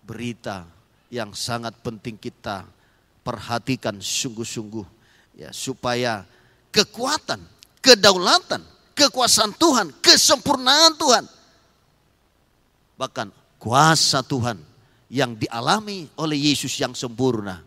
berita 0.01 0.65
yang 1.13 1.37
sangat 1.37 1.77
penting 1.85 2.17
kita 2.17 2.65
perhatikan 3.21 4.01
sungguh-sungguh 4.01 4.87
ya 5.37 5.53
supaya 5.53 6.25
kekuatan, 6.73 7.45
kedaulatan, 7.85 8.65
kekuasaan 8.97 9.53
Tuhan, 9.61 9.93
kesempurnaan 10.01 10.97
Tuhan 10.97 11.25
bahkan 12.97 13.29
kuasa 13.61 14.25
Tuhan 14.25 14.57
yang 15.13 15.37
dialami 15.37 16.09
oleh 16.17 16.39
Yesus 16.51 16.73
yang 16.81 16.97
sempurna 16.97 17.61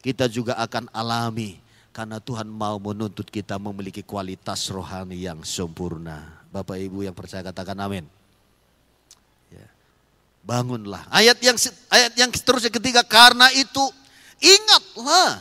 kita 0.00 0.26
juga 0.26 0.56
akan 0.58 0.88
alami 0.90 1.60
karena 1.92 2.16
Tuhan 2.18 2.48
mau 2.48 2.80
menuntut 2.80 3.28
kita 3.28 3.60
memiliki 3.60 4.00
kualitas 4.00 4.64
rohani 4.72 5.20
yang 5.20 5.44
sempurna. 5.44 6.40
Bapak 6.48 6.80
Ibu 6.80 7.04
yang 7.04 7.12
percaya 7.12 7.44
katakan 7.44 7.76
amin. 7.78 8.08
Bangunlah. 10.40 11.04
Ayat 11.12 11.38
yang 11.44 11.56
ayat 11.92 12.12
yang 12.16 12.30
seterusnya 12.32 12.72
ketiga 12.72 13.04
karena 13.04 13.52
itu 13.54 13.84
Ingatlah 14.40 15.36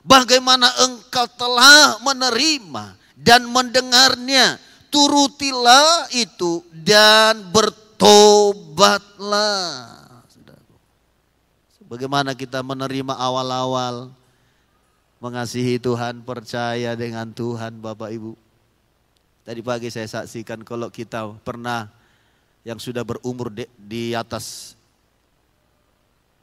bagaimana 0.00 0.72
engkau 0.88 1.28
telah 1.36 2.00
menerima 2.00 2.96
dan 3.12 3.44
mendengarnya. 3.44 4.56
Turutilah 4.88 6.08
itu 6.16 6.64
dan 6.72 7.52
bertobatlah. 7.52 8.88
Bagaimana 11.84 12.32
kita 12.32 12.64
menerima 12.64 13.12
awal-awal 13.12 14.08
mengasihi 15.20 15.76
Tuhan, 15.76 16.24
percaya 16.24 16.96
dengan 16.96 17.28
Tuhan 17.36 17.84
Bapak 17.84 18.08
Ibu. 18.16 18.32
Tadi 19.44 19.60
pagi 19.60 19.92
saya 19.92 20.08
saksikan 20.08 20.64
kalau 20.64 20.88
kita 20.88 21.36
pernah 21.44 21.92
yang 22.68 22.76
sudah 22.76 23.00
berumur 23.00 23.48
di, 23.48 23.64
di 23.80 24.12
atas 24.12 24.76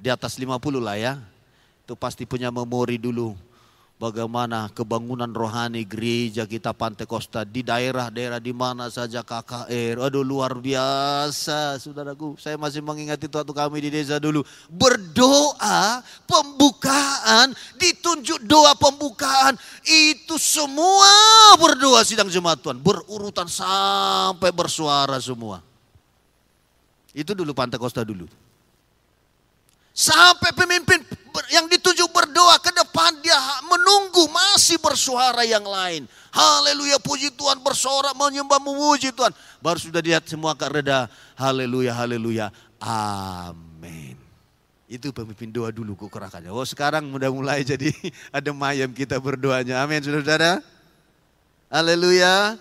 di 0.02 0.10
atas 0.10 0.42
50 0.42 0.58
lah 0.82 0.98
ya 0.98 1.14
itu 1.86 1.94
pasti 1.94 2.26
punya 2.26 2.50
memori 2.50 2.98
dulu 2.98 3.38
bagaimana 3.96 4.68
kebangunan 4.74 5.30
rohani 5.30 5.86
gereja 5.86 6.44
kita 6.44 6.74
Pantai 6.74 7.06
Costa 7.06 7.48
di 7.48 7.62
daerah-daerah 7.62 8.42
di 8.42 8.52
mana 8.52 8.92
saja 8.92 9.24
KKR. 9.24 10.02
Aduh 10.02 10.26
luar 10.26 10.58
biasa 10.58 11.80
saudaraku. 11.80 12.36
Saya 12.36 12.60
masih 12.60 12.84
mengingat 12.84 13.22
itu 13.24 13.32
waktu 13.32 13.54
kami 13.56 13.78
di 13.86 13.90
desa 13.94 14.20
dulu. 14.20 14.44
Berdoa 14.68 16.04
pembukaan, 16.28 17.56
ditunjuk 17.80 18.44
doa 18.44 18.76
pembukaan. 18.76 19.56
Itu 19.86 20.36
semua 20.42 21.08
berdoa 21.56 22.04
sidang 22.04 22.28
jemaat 22.28 22.60
Tuhan. 22.60 22.82
Berurutan 22.82 23.48
sampai 23.48 24.52
bersuara 24.52 25.22
semua. 25.24 25.75
Itu 27.16 27.32
dulu 27.32 27.56
Pantai 27.56 27.80
Costa 27.80 28.04
dulu. 28.04 28.28
Sampai 29.96 30.52
pemimpin 30.52 31.00
yang 31.56 31.72
ditunjuk 31.72 32.12
berdoa 32.12 32.60
ke 32.60 32.68
depan 32.76 33.16
dia 33.24 33.40
menunggu 33.64 34.28
masih 34.28 34.76
bersuara 34.84 35.48
yang 35.48 35.64
lain. 35.64 36.04
Haleluya 36.36 37.00
puji 37.00 37.32
Tuhan 37.32 37.64
bersorak 37.64 38.12
menyembah 38.12 38.60
memuji 38.60 39.16
Tuhan. 39.16 39.32
Baru 39.64 39.80
sudah 39.80 40.04
lihat 40.04 40.28
semua 40.28 40.52
akan 40.52 40.68
reda. 40.68 41.08
Haleluya 41.40 41.96
haleluya. 41.96 42.52
Amin. 42.84 44.20
Itu 44.92 45.16
pemimpin 45.16 45.48
doa 45.48 45.72
dulu 45.72 45.96
kukerakannya. 45.96 46.52
Oh 46.52 46.68
sekarang 46.68 47.08
udah 47.16 47.32
mulai 47.32 47.64
jadi 47.72 47.96
ada 48.36 48.52
mayam 48.52 48.92
kita 48.92 49.16
berdoanya. 49.24 49.80
Amin 49.80 50.04
saudara-saudara. 50.04 50.60
Haleluya. 51.72 52.60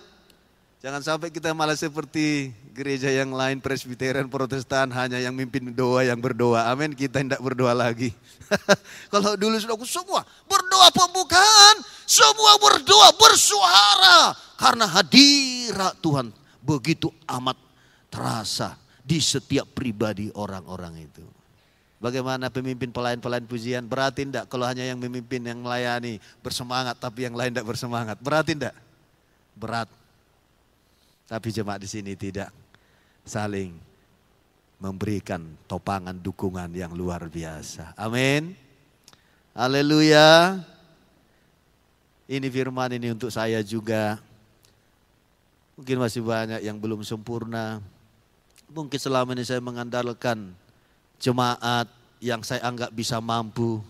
Jangan 0.79 1.03
sampai 1.03 1.35
kita 1.35 1.51
malah 1.51 1.75
seperti 1.75 2.55
gereja 2.75 3.07
yang 3.07 3.31
lain, 3.31 3.63
presbiteran, 3.63 4.27
protestan, 4.27 4.91
hanya 4.91 5.15
yang 5.15 5.31
mimpin 5.31 5.71
doa, 5.71 6.03
yang 6.03 6.19
berdoa. 6.19 6.67
Amin, 6.67 6.91
kita 6.91 7.23
tidak 7.23 7.39
berdoa 7.39 7.71
lagi. 7.71 8.11
Kalau 9.15 9.39
dulu 9.39 9.55
sudah 9.55 9.79
aku 9.79 9.87
semua 9.87 10.27
berdoa 10.43 10.91
pembukaan, 10.91 11.79
semua 12.03 12.59
berdoa, 12.59 13.15
bersuara. 13.15 14.35
Karena 14.59 14.91
hadirat 14.91 15.95
Tuhan 16.03 16.35
begitu 16.59 17.07
amat 17.31 17.55
terasa 18.11 18.75
di 18.99 19.23
setiap 19.23 19.71
pribadi 19.71 20.27
orang-orang 20.35 21.07
itu. 21.07 21.23
Bagaimana 22.03 22.51
pemimpin 22.51 22.91
pelayan-pelayan 22.91 23.47
pujian? 23.47 23.83
Berarti 23.87 24.27
tidak 24.27 24.51
kalau 24.51 24.67
hanya 24.67 24.83
yang 24.83 24.99
memimpin 24.99 25.39
yang 25.39 25.63
melayani 25.63 26.19
bersemangat 26.43 26.99
tapi 26.99 27.23
yang 27.23 27.39
lain 27.39 27.55
tidak 27.55 27.71
bersemangat? 27.71 28.19
Berarti 28.19 28.51
tidak? 28.51 28.75
Berat. 29.55 29.87
Tapi 31.25 31.47
jemaat 31.55 31.79
di 31.81 31.89
sini 31.89 32.13
tidak 32.13 32.64
saling 33.25 33.73
memberikan 34.77 35.41
topangan 35.65 36.13
dukungan 36.13 36.69
yang 36.77 36.93
luar 36.93 37.25
biasa. 37.25 37.97
Amin. 37.97 38.53
Haleluya. 39.57 40.61
Ini 42.29 42.47
firman 42.53 42.93
ini 42.93 43.09
untuk 43.11 43.33
saya 43.33 43.65
juga. 43.65 44.21
Mungkin 45.75 45.97
masih 45.99 46.21
banyak 46.23 46.61
yang 46.63 46.77
belum 46.79 47.01
sempurna. 47.03 47.81
Mungkin 48.71 48.99
selama 49.01 49.35
ini 49.35 49.43
saya 49.43 49.59
mengandalkan 49.59 50.55
jemaat 51.19 51.89
yang 52.23 52.45
saya 52.45 52.63
anggap 52.63 52.93
bisa 52.93 53.19
mampu. 53.19 53.81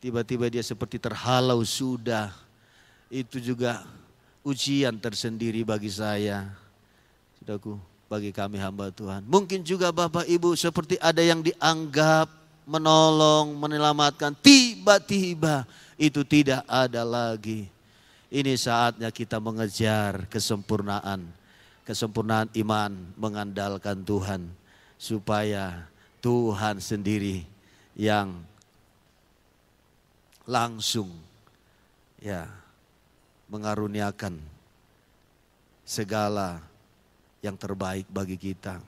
Tiba-tiba 0.00 0.48
dia 0.48 0.64
seperti 0.64 0.96
terhalau 0.96 1.60
sudah. 1.60 2.32
Itu 3.12 3.36
juga 3.36 3.84
ujian 4.40 4.96
tersendiri 4.96 5.60
bagi 5.60 5.92
saya. 5.92 6.48
Saudaraku, 7.38 7.89
bagi 8.10 8.34
kami 8.34 8.58
hamba 8.58 8.90
Tuhan. 8.90 9.22
Mungkin 9.22 9.62
juga 9.62 9.94
Bapak 9.94 10.26
Ibu 10.26 10.58
seperti 10.58 10.98
ada 10.98 11.22
yang 11.22 11.46
dianggap 11.46 12.26
menolong, 12.66 13.54
menyelamatkan. 13.54 14.34
Tiba-tiba 14.34 15.62
itu 15.94 16.26
tidak 16.26 16.66
ada 16.66 17.06
lagi. 17.06 17.70
Ini 18.26 18.58
saatnya 18.58 19.14
kita 19.14 19.38
mengejar 19.38 20.26
kesempurnaan. 20.26 21.22
Kesempurnaan 21.86 22.50
iman 22.58 22.90
mengandalkan 23.14 24.02
Tuhan. 24.02 24.50
Supaya 24.98 25.86
Tuhan 26.18 26.82
sendiri 26.82 27.46
yang 27.94 28.42
langsung 30.50 31.14
ya 32.18 32.50
mengaruniakan 33.46 34.34
segala 35.86 36.69
yang 37.40 37.56
terbaik 37.56 38.08
bagi 38.08 38.36
kita. 38.36 38.80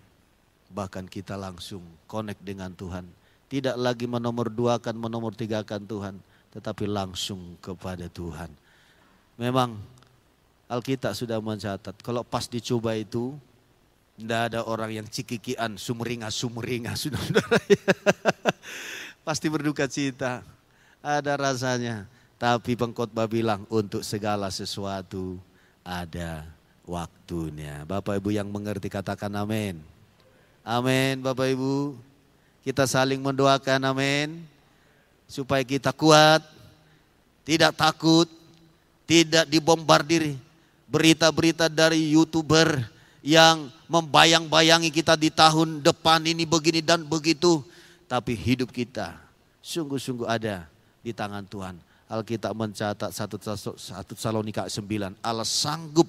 Bahkan 0.72 1.08
kita 1.08 1.36
langsung 1.36 1.84
connect 2.08 2.40
dengan 2.40 2.72
Tuhan. 2.72 3.04
Tidak 3.52 3.76
lagi 3.76 4.08
menomor 4.08 4.48
duakan, 4.48 4.96
menomor 4.96 5.36
tigakan 5.36 5.84
Tuhan. 5.84 6.16
Tetapi 6.52 6.88
langsung 6.88 7.56
kepada 7.60 8.08
Tuhan. 8.08 8.48
Memang 9.36 9.76
Alkitab 10.68 11.12
sudah 11.12 11.36
mencatat. 11.40 11.96
Kalau 12.00 12.24
pas 12.24 12.48
dicoba 12.48 12.96
itu, 12.96 13.36
tidak 14.16 14.52
ada 14.52 14.60
orang 14.64 15.02
yang 15.02 15.06
cikikian, 15.08 15.76
sumringah-sumringah. 15.76 16.96
Saudara-saudara. 17.00 17.58
Pasti 19.24 19.46
berduka 19.52 19.84
cita. 19.88 20.40
Ada 21.04 21.36
rasanya. 21.36 22.08
Tapi 22.40 22.74
pengkhotbah 22.74 23.28
bilang 23.28 23.68
untuk 23.68 24.02
segala 24.02 24.48
sesuatu 24.50 25.38
ada 25.86 26.46
waktunya. 26.86 27.86
Bapak 27.86 28.18
Ibu 28.18 28.34
yang 28.34 28.48
mengerti 28.50 28.90
katakan 28.90 29.32
amin. 29.34 29.78
Amin 30.62 31.22
Bapak 31.22 31.50
Ibu. 31.50 31.98
Kita 32.62 32.86
saling 32.86 33.18
mendoakan 33.18 33.82
amin. 33.82 34.42
Supaya 35.26 35.64
kita 35.64 35.96
kuat, 35.96 36.44
tidak 37.42 37.72
takut, 37.72 38.28
tidak 39.08 39.48
dibombardir 39.48 40.36
berita-berita 40.92 41.72
dari 41.72 42.12
youtuber 42.12 42.84
yang 43.24 43.72
membayang-bayangi 43.88 44.92
kita 44.92 45.16
di 45.16 45.32
tahun 45.32 45.80
depan 45.80 46.20
ini 46.28 46.44
begini 46.44 46.84
dan 46.84 47.00
begitu. 47.08 47.64
Tapi 48.04 48.36
hidup 48.36 48.68
kita 48.68 49.16
sungguh-sungguh 49.64 50.28
ada 50.28 50.68
di 51.00 51.16
tangan 51.16 51.48
Tuhan 51.48 51.80
Alkitab 52.12 52.52
mencatat 52.52 53.08
1 53.08 54.12
Salonika 54.20 54.68
9. 54.68 55.16
Allah 55.24 55.48
sanggup 55.48 56.04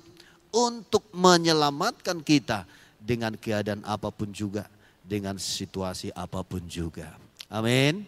untuk 0.54 1.10
menyelamatkan 1.12 2.22
kita 2.22 2.70
dengan 3.02 3.34
keadaan 3.36 3.82
apa 3.84 4.14
pun 4.14 4.30
juga. 4.30 4.70
Dengan 5.04 5.36
situasi 5.36 6.16
apa 6.16 6.48
pun 6.48 6.64
juga. 6.64 7.12
Amin. 7.52 8.08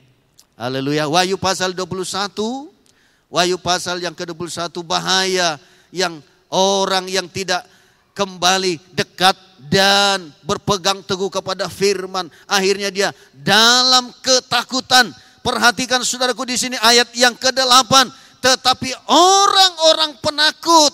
Haleluya. 0.55 1.11
Wahyu 1.11 1.35
pasal 1.35 1.75
21. 1.75 2.71
Wahyu 3.27 3.59
pasal 3.59 3.99
yang 3.99 4.15
ke-21 4.15 4.71
bahaya 4.85 5.59
yang 5.91 6.23
orang 6.47 7.11
yang 7.11 7.27
tidak 7.27 7.67
kembali 8.15 8.79
dekat 8.95 9.35
dan 9.67 10.31
berpegang 10.47 11.03
teguh 11.03 11.27
kepada 11.27 11.67
firman. 11.67 12.31
Akhirnya 12.47 12.87
dia 12.87 13.09
dalam 13.35 14.15
ketakutan 14.23 15.11
Perhatikan 15.45 16.01
saudaraku 16.01 16.41
di 16.49 16.57
sini 16.57 16.73
ayat 16.81 17.13
yang 17.13 17.37
ke-8. 17.37 17.93
Tetapi 18.41 18.89
orang-orang 19.13 20.17
penakut, 20.17 20.89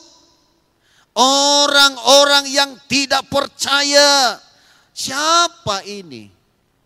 orang-orang 1.16 2.46
yang 2.48 2.72
tidak 2.88 3.28
percaya, 3.28 4.40
siapa 4.96 5.84
ini? 5.88 6.32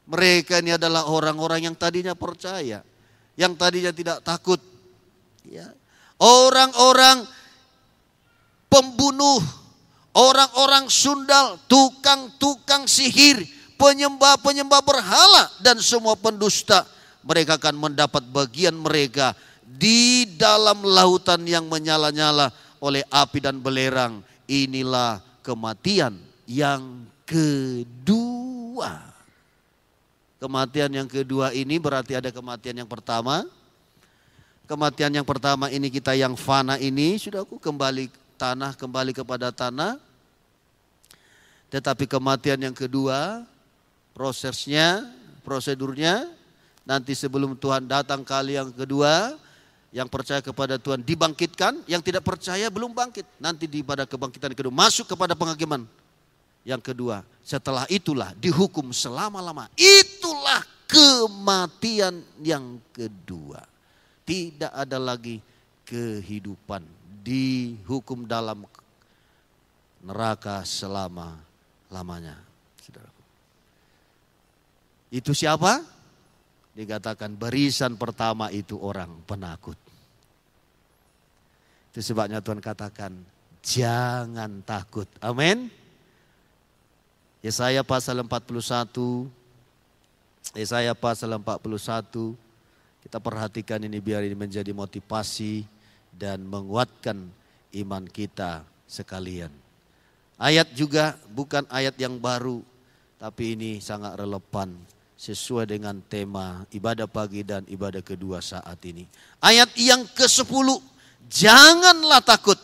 Mereka 0.05 0.61
ini 0.61 0.77
adalah 0.77 1.09
orang-orang 1.09 1.65
yang 1.65 1.75
tadinya 1.75 2.13
percaya, 2.13 2.85
yang 3.33 3.57
tadinya 3.57 3.89
tidak 3.89 4.21
takut. 4.21 4.61
Ya. 5.45 5.65
Orang-orang 6.21 7.25
pembunuh, 8.69 9.41
orang-orang 10.13 10.87
sundal, 10.87 11.57
tukang-tukang 11.65 12.85
sihir, 12.85 13.41
penyembah-penyembah 13.81 14.81
berhala 14.85 15.43
dan 15.59 15.81
semua 15.81 16.15
pendusta 16.15 16.85
mereka 17.25 17.57
akan 17.57 17.89
mendapat 17.89 18.23
bagian 18.29 18.77
mereka 18.77 19.33
di 19.65 20.29
dalam 20.37 20.85
lautan 20.85 21.43
yang 21.43 21.65
menyala-nyala 21.65 22.53
oleh 22.81 23.03
api 23.11 23.39
dan 23.43 23.59
belerang. 23.59 24.21
Inilah 24.45 25.21
kematian 25.41 26.15
yang 26.45 27.05
kedua. 27.25 29.13
Kematian 30.37 30.91
yang 30.93 31.09
kedua 31.09 31.55
ini 31.55 31.81
berarti 31.81 32.17
ada 32.19 32.29
kematian 32.29 32.85
yang 32.85 32.89
pertama. 32.89 33.47
Kematian 34.65 35.13
yang 35.13 35.25
pertama 35.25 35.69
ini 35.69 35.93
kita 35.93 36.17
yang 36.17 36.33
fana 36.33 36.77
ini, 36.81 37.21
sudah 37.21 37.45
aku 37.45 37.61
kembali 37.61 38.09
tanah, 38.37 38.73
kembali 38.73 39.13
kepada 39.13 39.53
tanah. 39.53 40.01
Tetapi 41.69 42.09
kematian 42.09 42.61
yang 42.61 42.73
kedua, 42.73 43.45
prosesnya, 44.13 45.05
prosedurnya 45.45 46.29
Nanti 46.85 47.17
sebelum 47.17 47.57
Tuhan 47.57 47.89
datang 47.89 48.21
kali 48.21 48.61
yang 48.61 48.69
kedua, 48.69 49.33
yang 49.95 50.11
percaya 50.11 50.43
kepada 50.43 50.75
Tuhan 50.75 50.99
dibangkitkan, 50.99 51.87
yang 51.87 52.03
tidak 52.03 52.27
percaya 52.27 52.67
belum 52.67 52.91
bangkit. 52.91 53.23
Nanti 53.39 53.63
di 53.63 53.79
pada 53.79 54.03
kebangkitan 54.03 54.51
kedua 54.51 54.75
masuk 54.75 55.15
kepada 55.15 55.39
penghakiman 55.39 55.87
yang 56.67 56.83
kedua. 56.83 57.23
Setelah 57.39 57.87
itulah 57.87 58.35
dihukum 58.35 58.91
selama-lama. 58.91 59.71
Itulah 59.79 60.67
kematian 60.83 62.27
yang 62.43 62.75
kedua. 62.91 63.63
Tidak 64.27 64.75
ada 64.75 64.99
lagi 64.99 65.39
kehidupan 65.87 66.83
dihukum 67.23 68.27
dalam 68.27 68.67
neraka 70.03 70.67
selama-lamanya. 70.67 72.35
Itu 75.07 75.31
siapa? 75.31 75.95
dikatakan 76.75 77.39
barisan 77.39 77.95
pertama 77.95 78.51
itu 78.51 78.75
orang 78.75 79.23
penakut. 79.23 79.79
Itu 81.95 82.11
sebabnya 82.11 82.43
Tuhan 82.43 82.59
katakan 82.59 83.15
jangan 83.63 84.59
takut. 84.67 85.07
Amin. 85.23 85.71
Yesaya 87.39 87.87
pasal 87.87 88.19
41 88.19 89.31
Yesaya 90.59 90.91
pasal 90.91 91.39
41 91.39 92.35
kita 92.99 93.17
perhatikan 93.23 93.79
ini 93.79 94.03
biar 94.03 94.27
ini 94.27 94.35
menjadi 94.35 94.75
motivasi 94.75 95.63
dan 96.11 96.43
menguatkan 96.43 97.31
iman 97.79 98.03
kita 98.11 98.67
sekalian. 98.91 99.55
Ayat 100.35 100.75
juga 100.75 101.15
bukan 101.31 101.63
ayat 101.71 101.95
yang 101.95 102.19
baru 102.19 102.59
tapi 103.15 103.55
ini 103.55 103.79
sangat 103.79 104.19
relevan 104.19 104.75
sesuai 105.15 105.79
dengan 105.79 106.03
tema 106.03 106.67
ibadah 106.75 107.07
pagi 107.07 107.47
dan 107.47 107.63
ibadah 107.71 108.03
kedua 108.03 108.43
saat 108.43 108.83
ini. 108.83 109.07
Ayat 109.39 109.71
yang 109.79 110.03
ke-10, 110.11 110.94
janganlah 111.29 112.21
takut. 112.21 112.57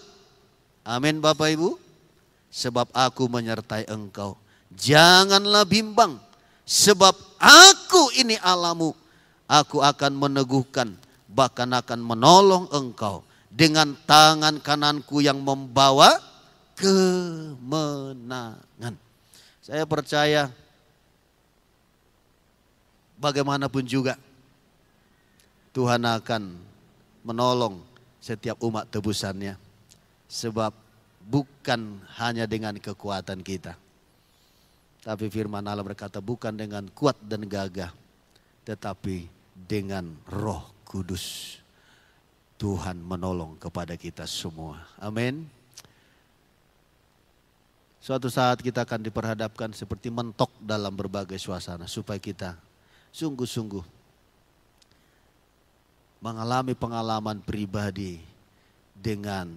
Amin 0.82 1.22
Bapak 1.22 1.54
Ibu. 1.54 1.78
Sebab 2.52 2.92
aku 2.92 3.32
menyertai 3.32 3.88
engkau. 3.88 4.36
Janganlah 4.76 5.64
bimbang. 5.64 6.20
Sebab 6.68 7.16
aku 7.40 8.12
ini 8.20 8.36
alamu. 8.44 8.92
Aku 9.52 9.84
akan 9.84 10.16
meneguhkan, 10.16 10.96
bahkan 11.28 11.68
akan 11.76 12.00
menolong 12.00 12.68
engkau. 12.72 13.24
Dengan 13.52 13.96
tangan 14.08 14.64
kananku 14.64 15.20
yang 15.20 15.44
membawa 15.44 16.16
kemenangan. 16.80 18.56
Saya 19.60 19.84
percaya 19.84 20.48
bagaimanapun 23.22 23.86
juga 23.86 24.18
Tuhan 25.72 26.02
akan 26.02 26.58
menolong 27.22 27.91
setiap 28.22 28.62
umat 28.64 28.88
tebusannya. 28.88 29.58
Sebab 30.32 30.72
bukan 31.26 32.00
hanya 32.22 32.48
dengan 32.48 32.78
kekuatan 32.78 33.42
kita. 33.42 33.76
Tapi 35.02 35.26
firman 35.34 35.66
Allah 35.66 35.82
berkata 35.82 36.22
bukan 36.22 36.54
dengan 36.54 36.86
kuat 36.94 37.18
dan 37.26 37.44
gagah. 37.50 37.92
Tetapi 38.64 39.26
dengan 39.58 40.14
roh 40.30 40.70
kudus. 40.86 41.58
Tuhan 42.62 43.02
menolong 43.02 43.58
kepada 43.58 43.98
kita 43.98 44.30
semua. 44.30 44.86
Amin. 45.02 45.50
Suatu 47.98 48.30
saat 48.30 48.62
kita 48.62 48.86
akan 48.86 49.02
diperhadapkan 49.02 49.74
seperti 49.74 50.14
mentok 50.14 50.54
dalam 50.62 50.94
berbagai 50.94 51.38
suasana 51.42 51.90
supaya 51.90 52.22
kita 52.22 52.58
sungguh-sungguh 53.10 54.01
mengalami 56.22 56.78
pengalaman 56.78 57.42
pribadi 57.42 58.22
dengan 58.94 59.50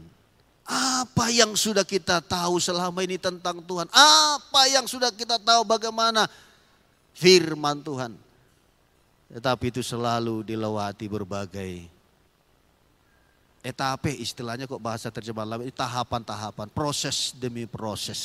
apa 0.65 1.29
yang 1.29 1.53
sudah 1.53 1.85
kita 1.85 2.25
tahu 2.25 2.57
selama 2.57 3.05
ini 3.05 3.21
tentang 3.21 3.61
Tuhan? 3.61 3.85
Apa 3.93 4.65
yang 4.73 4.89
sudah 4.89 5.13
kita 5.13 5.37
tahu 5.37 5.61
bagaimana 5.69 6.25
firman 7.13 7.85
Tuhan? 7.85 8.17
Tetapi 9.29 9.65
itu 9.69 9.85
selalu 9.85 10.41
dilewati 10.41 11.05
berbagai 11.05 11.95
etape 13.65 14.13
istilahnya 14.13 14.69
kok 14.69 14.79
bahasa 14.79 15.09
terjemahan 15.09 15.57
lain 15.57 15.73
tahapan-tahapan, 15.73 16.69
proses 16.69 17.33
demi 17.33 17.65
proses. 17.65 18.21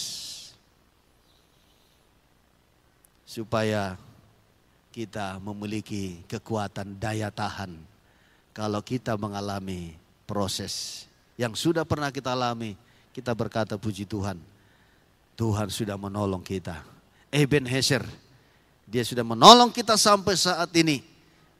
Supaya 3.24 3.96
kita 4.92 5.40
memiliki 5.40 6.20
kekuatan 6.28 7.00
daya 7.00 7.32
tahan 7.32 7.99
kalau 8.60 8.84
kita 8.84 9.16
mengalami 9.16 9.96
proses 10.28 11.08
yang 11.40 11.56
sudah 11.56 11.88
pernah 11.88 12.12
kita 12.12 12.36
alami, 12.36 12.76
kita 13.16 13.32
berkata 13.32 13.80
puji 13.80 14.04
Tuhan. 14.04 14.36
Tuhan 15.40 15.72
sudah 15.72 15.96
menolong 15.96 16.44
kita. 16.44 16.84
Eben 17.32 17.64
Heser, 17.64 18.04
dia 18.84 19.08
sudah 19.08 19.24
menolong 19.24 19.72
kita 19.72 19.96
sampai 19.96 20.36
saat 20.36 20.76
ini. 20.76 21.00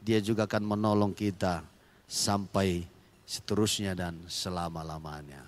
Dia 0.04 0.20
juga 0.20 0.44
akan 0.44 0.76
menolong 0.76 1.16
kita 1.16 1.64
sampai 2.04 2.84
seterusnya 3.24 3.96
dan 3.96 4.20
selama-lamanya. 4.28 5.40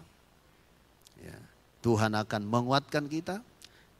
Ya. 1.20 1.36
Tuhan 1.84 2.16
akan 2.16 2.48
menguatkan 2.48 3.04
kita, 3.12 3.44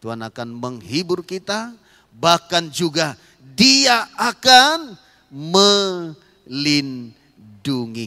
Tuhan 0.01 0.25
akan 0.25 0.57
menghibur 0.57 1.21
kita, 1.21 1.77
bahkan 2.17 2.73
juga 2.73 3.12
dia 3.53 4.09
akan 4.17 4.97
melindungi 5.29 7.21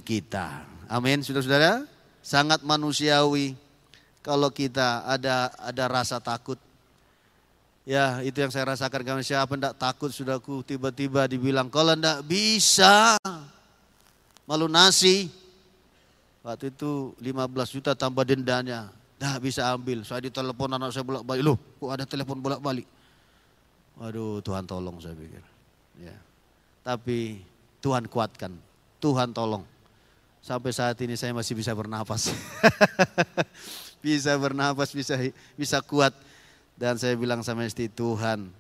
kita. 0.04 0.68
Amin, 0.86 1.24
saudara-saudara 1.24 1.88
sangat 2.26 2.62
manusiawi 2.66 3.56
kalau 4.26 4.50
kita 4.50 5.06
ada 5.06 5.54
ada 5.62 5.84
rasa 5.86 6.18
takut. 6.18 6.58
Ya 7.86 8.26
itu 8.26 8.34
yang 8.42 8.50
saya 8.50 8.74
rasakan 8.74 9.06
kami 9.06 9.22
siapa 9.22 9.54
tidak 9.54 9.78
takut 9.78 10.10
sudah 10.10 10.42
ku 10.42 10.66
tiba-tiba 10.66 11.30
dibilang 11.30 11.70
kalau 11.70 11.94
tidak 11.94 12.26
bisa 12.26 13.14
malu 14.50 14.66
nasi. 14.66 15.30
Waktu 16.42 16.74
itu 16.74 17.14
15 17.22 17.74
juta 17.74 17.94
tambah 17.94 18.26
dendanya. 18.26 18.90
Dah 19.18 19.38
bisa 19.42 19.70
ambil. 19.74 20.02
Saya 20.06 20.26
ditelepon 20.30 20.78
anak 20.78 20.94
saya 20.94 21.06
bolak-balik. 21.06 21.42
Loh 21.46 21.58
kok 21.58 21.90
ada 21.94 22.06
telepon 22.10 22.42
bolak-balik. 22.42 22.86
Waduh 24.02 24.42
Tuhan 24.42 24.66
tolong 24.66 24.98
saya 24.98 25.14
pikir. 25.14 25.42
Ya. 26.02 26.18
Tapi 26.82 27.42
Tuhan 27.82 28.10
kuatkan. 28.10 28.54
Tuhan 29.00 29.32
tolong. 29.32 29.64
Sampai 30.46 30.70
saat 30.70 30.96
ini 31.02 31.18
saya 31.18 31.34
masih 31.34 31.58
bisa 31.58 31.74
bernapas. 31.74 32.30
bisa 34.06 34.38
bernapas, 34.38 34.94
bisa 34.94 35.18
bisa 35.58 35.82
kuat. 35.82 36.14
Dan 36.76 37.00
saya 37.00 37.16
bilang 37.18 37.42
sama 37.42 37.66
istri 37.66 37.90
Tuhan 37.90 38.52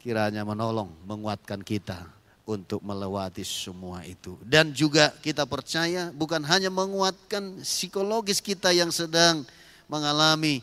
kiranya 0.00 0.46
menolong, 0.46 0.88
menguatkan 1.02 1.60
kita 1.60 2.06
untuk 2.46 2.78
melewati 2.80 3.42
semua 3.42 4.06
itu. 4.06 4.38
Dan 4.46 4.70
juga 4.70 5.10
kita 5.18 5.42
percaya 5.44 6.14
bukan 6.14 6.40
hanya 6.46 6.70
menguatkan 6.70 7.60
psikologis 7.66 8.38
kita 8.38 8.70
yang 8.70 8.94
sedang 8.94 9.42
mengalami 9.90 10.62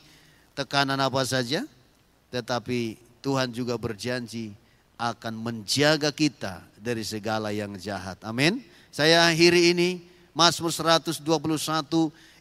tekanan 0.56 0.98
apa 0.98 1.22
saja, 1.28 1.68
tetapi 2.32 2.96
Tuhan 3.20 3.52
juga 3.52 3.76
berjanji 3.76 4.56
akan 4.96 5.36
menjaga 5.36 6.16
kita 6.16 6.64
dari 6.80 7.04
segala 7.04 7.52
yang 7.52 7.76
jahat. 7.76 8.16
Amin. 8.24 8.64
Saya 8.94 9.26
akhiri 9.26 9.74
ini 9.74 10.06
Mazmur 10.38 10.70
121 10.70 11.26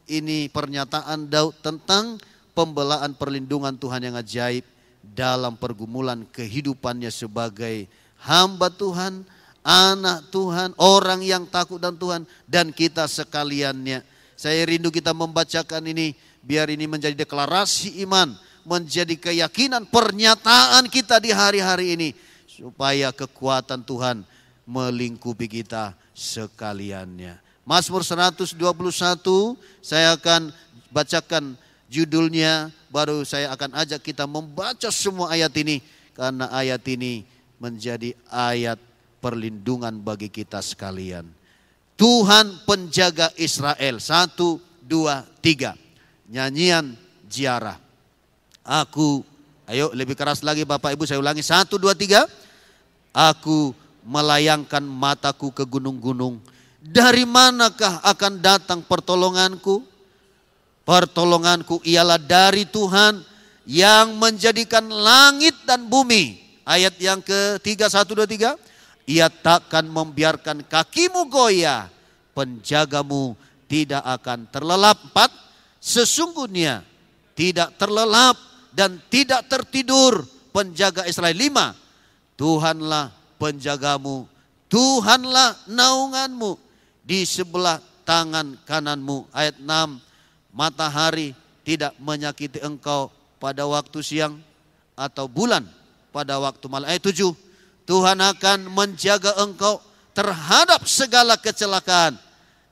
ini 0.05 0.53
pernyataan 0.53 1.25
Daud 1.25 1.57
tentang 1.65 2.21
pembelaan 2.53 3.17
perlindungan 3.17 3.73
Tuhan 3.81 4.05
yang 4.05 4.21
ajaib 4.21 4.61
dalam 5.01 5.57
pergumulan 5.57 6.29
kehidupannya 6.29 7.09
sebagai 7.09 7.89
hamba 8.21 8.69
Tuhan, 8.69 9.25
anak 9.65 10.29
Tuhan, 10.29 10.77
orang 10.77 11.25
yang 11.25 11.49
takut 11.49 11.81
dan 11.81 11.97
Tuhan 11.97 12.29
dan 12.45 12.69
kita 12.69 13.09
sekaliannya. 13.09 14.05
Saya 14.37 14.61
rindu 14.69 14.93
kita 14.93 15.17
membacakan 15.17 15.89
ini 15.89 16.13
biar 16.45 16.69
ini 16.69 16.85
menjadi 16.85 17.17
deklarasi 17.17 18.05
iman, 18.05 18.37
menjadi 18.69 19.17
keyakinan 19.17 19.89
pernyataan 19.89 20.85
kita 20.93 21.17
di 21.17 21.33
hari-hari 21.33 21.97
ini 21.97 22.09
supaya 22.45 23.09
kekuatan 23.09 23.81
Tuhan 23.89 24.21
melingkupi 24.69 25.49
kita 25.49 26.02
sekaliannya. 26.15 27.41
Mazmur 27.63 28.03
121 28.03 28.59
saya 29.81 30.19
akan 30.19 30.51
bacakan 30.91 31.55
judulnya 31.87 32.75
baru 32.91 33.23
saya 33.23 33.53
akan 33.55 33.77
ajak 33.85 34.03
kita 34.03 34.27
membaca 34.27 34.91
semua 34.91 35.33
ayat 35.33 35.53
ini 35.57 35.79
karena 36.13 36.51
ayat 36.53 36.83
ini 36.89 37.25
menjadi 37.63 38.13
ayat 38.29 38.77
perlindungan 39.23 39.95
bagi 40.03 40.27
kita 40.27 40.59
sekalian. 40.59 41.31
Tuhan 41.95 42.67
penjaga 42.67 43.31
Israel. 43.39 44.03
Satu, 44.03 44.59
dua, 44.83 45.23
tiga. 45.39 45.79
Nyanyian 46.27 46.99
ziarah. 47.31 47.79
Aku, 48.67 49.23
ayo 49.71 49.95
lebih 49.95 50.19
keras 50.19 50.43
lagi 50.43 50.67
Bapak 50.67 50.99
Ibu 50.99 51.07
saya 51.07 51.23
ulangi. 51.23 51.47
Satu, 51.47 51.79
dua, 51.79 51.95
tiga. 51.95 52.27
Aku 53.15 53.71
melayangkan 54.03 54.83
mataku 54.83 55.55
ke 55.55 55.67
gunung-gunung 55.67 56.43
dari 56.83 57.23
manakah 57.23 58.03
akan 58.03 58.43
datang 58.43 58.83
pertolonganku? 58.83 59.87
Pertolonganku 60.83 61.79
ialah 61.87 62.19
dari 62.19 62.67
Tuhan 62.67 63.23
yang 63.71 64.19
menjadikan 64.19 64.91
langit 64.91 65.55
dan 65.63 65.87
bumi. 65.87 66.43
Ayat 66.67 66.99
yang 66.99 67.23
ketiga, 67.23 67.87
satu, 67.87 68.19
dua, 68.19 68.27
tiga. 68.27 68.59
Ia 69.07 69.31
takkan 69.31 69.87
membiarkan 69.87 70.67
kakimu 70.67 71.31
goyah. 71.31 71.87
Penjagamu 72.35 73.39
tidak 73.71 74.03
akan 74.03 74.51
terlelap. 74.51 74.99
Empat, 75.07 75.31
sesungguhnya 75.79 76.83
tidak 77.39 77.79
terlelap 77.79 78.35
dan 78.75 78.99
tidak 79.07 79.47
tertidur 79.47 80.27
penjaga 80.51 81.07
Israel. 81.07 81.39
Lima, 81.39 81.79
Tuhanlah 82.35 83.22
penjagamu, 83.43 84.31
Tuhanlah 84.71 85.67
naunganmu 85.67 86.55
di 87.03 87.27
sebelah 87.27 87.83
tangan 88.07 88.55
kananmu. 88.63 89.27
Ayat 89.35 89.59
6, 89.59 89.99
matahari 90.55 91.35
tidak 91.67 91.91
menyakiti 91.99 92.63
engkau 92.63 93.11
pada 93.43 93.67
waktu 93.67 93.99
siang 94.07 94.39
atau 94.95 95.27
bulan 95.27 95.67
pada 96.15 96.39
waktu 96.39 96.63
malam. 96.71 96.87
Ayat 96.87 97.03
7, 97.03 97.35
Tuhan 97.83 98.23
akan 98.23 98.71
menjaga 98.71 99.35
engkau 99.43 99.83
terhadap 100.15 100.87
segala 100.87 101.35
kecelakaan. 101.35 102.15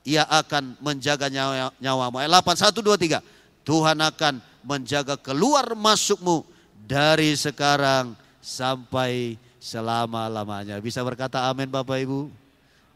Ia 0.06 0.24
akan 0.24 0.78
menjaga 0.80 1.26
nyawa, 1.28 1.74
nyawamu. 1.82 2.16
Ayat 2.22 2.30
8, 2.46 2.78
1, 2.78 2.80
2, 2.80 3.20
3. 3.20 3.66
Tuhan 3.66 3.98
akan 4.00 4.34
menjaga 4.64 5.18
keluar 5.20 5.76
masukmu 5.76 6.46
dari 6.86 7.36
sekarang 7.36 8.16
sampai 8.40 9.36
selama-lamanya. 9.60 10.80
Bisa 10.80 11.04
berkata 11.04 11.44
amin 11.46 11.68
Bapak 11.68 12.00
Ibu? 12.00 12.32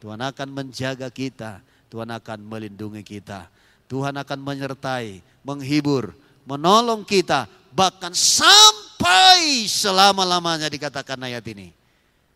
Tuhan 0.00 0.20
akan 0.20 0.48
menjaga 0.50 1.12
kita, 1.12 1.60
Tuhan 1.92 2.08
akan 2.10 2.40
melindungi 2.40 3.04
kita. 3.04 3.46
Tuhan 3.84 4.16
akan 4.16 4.40
menyertai, 4.40 5.20
menghibur, 5.44 6.16
menolong 6.48 7.04
kita, 7.04 7.46
bahkan 7.70 8.16
sampai 8.16 9.68
selama-lamanya 9.68 10.72
dikatakan 10.72 11.20
ayat 11.20 11.44
ini. 11.52 11.70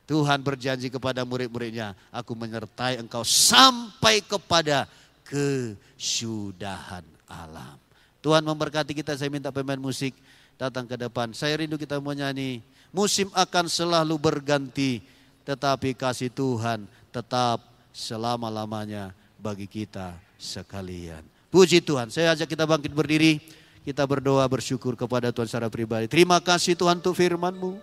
Tuhan 0.08 0.40
berjanji 0.40 0.88
kepada 0.88 1.24
murid-muridnya, 1.24 1.92
aku 2.08 2.32
menyertai 2.32 2.96
engkau 3.00 3.24
sampai 3.24 4.24
kepada 4.24 4.88
kesudahan 5.28 7.04
alam. 7.28 7.76
Tuhan 8.24 8.40
memberkati 8.44 8.96
kita, 8.96 9.20
saya 9.20 9.28
minta 9.28 9.52
pemain 9.52 9.76
musik 9.76 10.16
datang 10.56 10.88
ke 10.88 10.96
depan. 10.96 11.36
Saya 11.36 11.60
rindu 11.60 11.76
kita 11.76 12.00
menyanyi, 12.00 12.64
musim 12.92 13.28
akan 13.36 13.66
selalu 13.68 14.16
berganti, 14.16 15.04
tetapi 15.44 15.96
kasih 15.96 16.32
Tuhan 16.32 16.84
tetap 17.12 17.64
selama-lamanya 17.92 19.12
bagi 19.40 19.66
kita 19.66 20.14
sekalian. 20.36 21.24
Puji 21.48 21.80
Tuhan, 21.80 22.12
saya 22.12 22.36
ajak 22.36 22.52
kita 22.52 22.68
bangkit 22.68 22.92
berdiri, 22.92 23.40
kita 23.82 24.04
berdoa 24.04 24.44
bersyukur 24.44 24.92
kepada 24.94 25.32
Tuhan 25.32 25.48
secara 25.48 25.72
pribadi. 25.72 26.04
Terima 26.04 26.36
kasih 26.44 26.76
Tuhan 26.76 27.00
untuk 27.00 27.16
firman-Mu. 27.16 27.80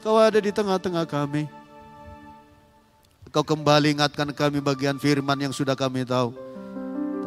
Kau 0.00 0.16
ada 0.16 0.38
di 0.40 0.48
tengah-tengah 0.48 1.04
kami. 1.04 1.44
Kau 3.28 3.44
kembali 3.44 4.00
ingatkan 4.00 4.32
kami 4.32 4.64
bagian 4.64 4.96
firman 4.96 5.36
yang 5.36 5.52
sudah 5.52 5.76
kami 5.76 6.08
tahu. 6.08 6.32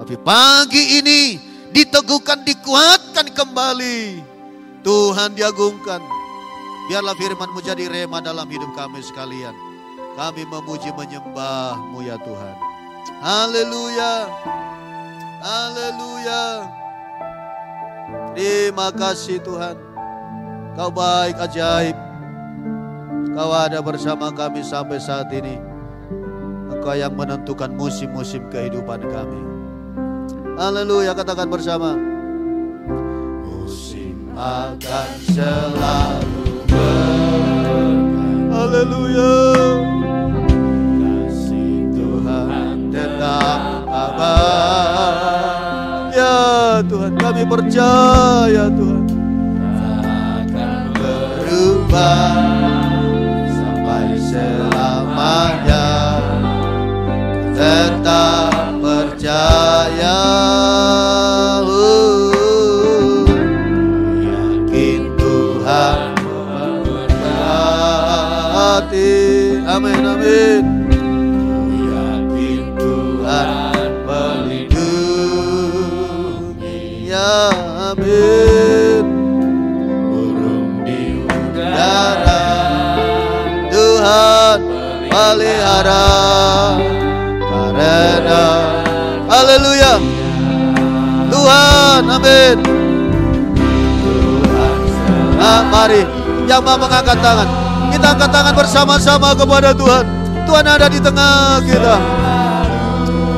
Tapi 0.02 0.18
pagi 0.18 0.98
ini 0.98 1.38
diteguhkan, 1.70 2.42
dikuatkan 2.42 3.30
kembali. 3.30 4.31
Tuhan 4.82 5.38
diagungkan. 5.38 6.02
Biarlah 6.90 7.16
firman-Mu 7.16 7.62
jadi 7.62 7.86
rema 7.88 8.20
dalam 8.20 8.50
hidup 8.50 8.74
kami 8.74 9.00
sekalian. 9.00 9.54
Kami 10.18 10.44
memuji 10.44 10.92
menyembah-Mu 10.92 12.04
ya 12.04 12.18
Tuhan. 12.20 12.56
Haleluya. 13.22 14.28
Haleluya. 15.42 16.44
Terima 18.36 18.92
kasih 18.92 19.40
Tuhan. 19.40 19.78
Kau 20.76 20.92
baik 20.92 21.38
ajaib. 21.40 21.98
Kau 23.32 23.52
ada 23.56 23.80
bersama 23.80 24.34
kami 24.34 24.66
sampai 24.66 25.00
saat 25.00 25.32
ini. 25.32 25.56
Engkau 26.72 26.98
yang 26.98 27.14
menentukan 27.16 27.72
musim-musim 27.72 28.50
kehidupan 28.50 29.06
kami. 29.08 29.42
Haleluya, 30.60 31.16
katakan 31.16 31.48
bersama. 31.48 31.96
Akan 34.32 35.10
selalu 35.28 36.64
berganti. 36.72 38.32
Haleluya. 38.48 39.36
Kasih 40.98 41.92
Tuhan 41.92 42.90
tetap 42.96 43.86
abadi. 43.92 45.20
Ya 46.16 46.80
Tuhan, 46.88 47.14
kami 47.20 47.44
percaya 47.44 48.72
Tuhan. 48.72 49.06
Akan 49.78 50.96
berubah 50.96 52.32
sampai 53.52 54.16
selamanya. 54.16 55.92
Tetap 57.52 58.80
percaya. 58.80 60.20
Pelihara. 85.82 86.78
Karena 87.50 88.46
Haleluya. 89.32 89.94
Tuhan, 91.32 92.04
amin. 92.04 92.58
Nah, 95.40 95.62
mari 95.72 96.04
yang 96.46 96.62
mau 96.62 96.78
mengangkat 96.78 97.18
tangan. 97.24 97.48
Kita 97.96 98.08
angkat 98.14 98.30
tangan 98.30 98.54
bersama-sama 98.54 99.30
kepada 99.34 99.72
Tuhan. 99.72 100.06
Tuhan 100.46 100.66
ada 100.68 100.88
di 100.92 101.00
tengah 101.00 101.64
kita. 101.64 101.96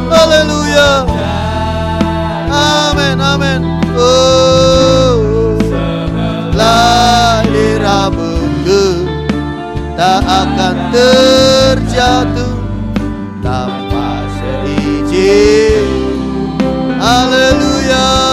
Haleluya. 0.10 1.06
Amin, 2.54 3.18
amin. 3.22 3.62
Oh, 3.94 5.54
lahir 6.58 7.78
rambutku 7.82 9.03
tak 9.94 10.22
akan 10.26 10.76
terjatuh 10.90 12.58
tanpa 13.46 14.26
seizin. 14.42 15.86
Haleluya. 16.98 18.33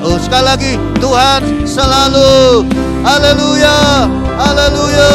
Seuh 0.00 0.16
sekali 0.16 0.44
lagi 0.48 0.72
Tuhan 0.96 1.68
selalu. 1.68 2.64
Haleluya 3.04 4.08
Haleluya. 4.40 5.12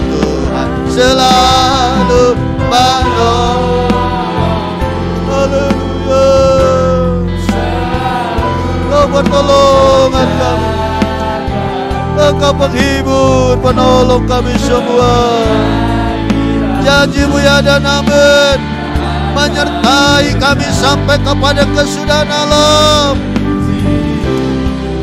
Tuhan 0.00 0.68
selalu 0.88 2.24
menolong. 2.72 3.60
Haleluya. 5.28 6.24
Kau 8.88 9.04
pertolongan 9.12 10.28
kami. 10.40 10.70
Engkau 12.14 12.52
penghibur 12.56 13.60
penolong 13.60 14.24
kami 14.24 14.56
semua. 14.64 15.12
Janjimu 16.80 17.36
ya 17.36 17.60
dan 17.60 17.84
amin. 17.84 18.56
Menyertai 19.36 20.32
kami 20.40 20.68
sampai 20.72 21.20
kepada 21.20 21.68
kesudahan 21.76 22.32
alam 22.32 23.33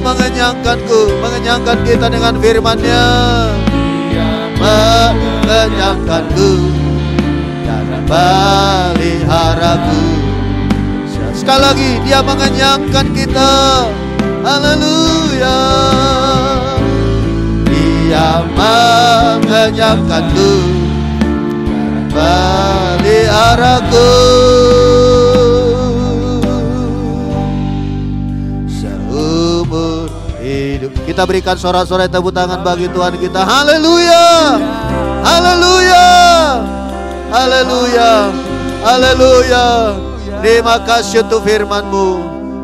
Dia 0.00 0.16
mengenyangkanku 0.16 1.20
Mengenyangkan 1.20 1.84
kita 1.84 2.08
dengan 2.08 2.32
firman-Nya. 2.40 3.04
Mengenyangkanku. 4.56 6.72
Dan 7.68 8.08
meliharaku 8.08 10.00
Sekali 11.36 11.60
lagi 11.60 12.00
dia 12.08 12.24
mengenyangkan 12.24 13.12
kita. 13.12 13.52
Haleluya. 14.40 15.60
Dia 17.68 18.40
mengenyangkanku. 18.56 20.52
Dan 21.76 22.08
meliharaku 23.04 24.08
Kita 31.20 31.28
berikan 31.28 31.52
sorak-sorai 31.52 32.08
tepuk 32.08 32.32
tangan 32.32 32.64
bagi 32.64 32.88
Tuhan 32.88 33.12
kita. 33.20 33.44
Haleluya! 33.44 34.56
Haleluya! 35.20 36.08
Haleluya! 37.28 38.12
Haleluya! 38.80 39.66
Terima 40.40 40.80
kasih 40.80 41.20
untuk 41.20 41.44
firmanmu. 41.44 42.08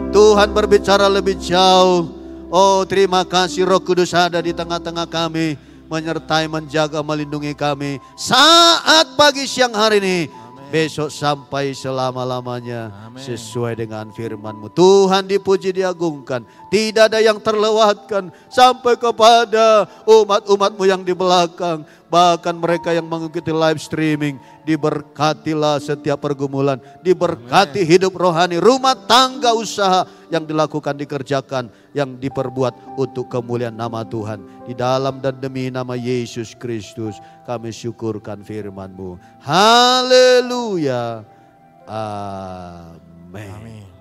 Tuhan 0.08 0.56
berbicara 0.56 1.04
lebih 1.04 1.36
jauh. 1.36 2.08
Oh 2.48 2.80
terima 2.88 3.28
kasih 3.28 3.68
roh 3.68 3.76
kudus 3.76 4.16
ada 4.16 4.40
di 4.40 4.56
tengah-tengah 4.56 5.04
kami 5.04 5.60
Menyertai, 5.92 6.48
menjaga, 6.48 7.04
melindungi 7.04 7.52
kami. 7.52 8.00
Saat 8.16 9.20
pagi 9.20 9.44
siang 9.44 9.76
hari 9.76 10.00
ini 10.00 10.32
Besok 10.66 11.08
sampai 11.12 11.72
selama-lamanya 11.72 13.12
Sesuai 13.16 13.78
dengan 13.78 14.10
firmanmu. 14.10 14.70
Tuhan 14.74 15.24
dipuji 15.24 15.72
diagungkan. 15.72 16.42
Tidak 16.68 17.10
ada 17.12 17.22
yang 17.22 17.38
terlewatkan 17.40 18.28
Sampai 18.50 18.98
kepada 18.98 19.86
umat-umatmu 20.04 20.84
yang 20.84 21.02
di 21.06 21.14
belakang 21.14 21.86
Bahkan 22.06 22.54
mereka 22.54 22.94
yang 22.94 23.06
mengikuti 23.06 23.50
live 23.50 23.82
streaming 23.82 24.38
Diberkatilah 24.62 25.82
setiap 25.82 26.22
pergumulan. 26.22 26.78
Diberkati 27.02 27.82
hidup 27.82 28.14
rohani 28.14 28.62
Rumah 28.62 28.94
tangga 29.10 29.54
usaha 29.54 30.06
yang 30.30 30.46
dilakukan 30.46 30.94
dikerjakan 30.94 31.70
Yang 31.90 32.30
diperbuat 32.30 32.98
untuk 32.98 33.26
kemuliaan 33.26 33.74
nama 33.74 34.06
Tuhan. 34.06 34.42
Di 34.66 34.74
dalam 34.74 35.18
dan 35.18 35.38
demi 35.38 35.70
nama 35.70 35.98
Yesus 35.98 36.54
Kristus 36.54 37.18
Kami 37.42 37.74
syukurkan 37.74 38.46
firman-Mu. 38.46 39.18
Haleluya. 39.42 41.22
Amin. 41.86 43.50
Amin. 43.54 43.95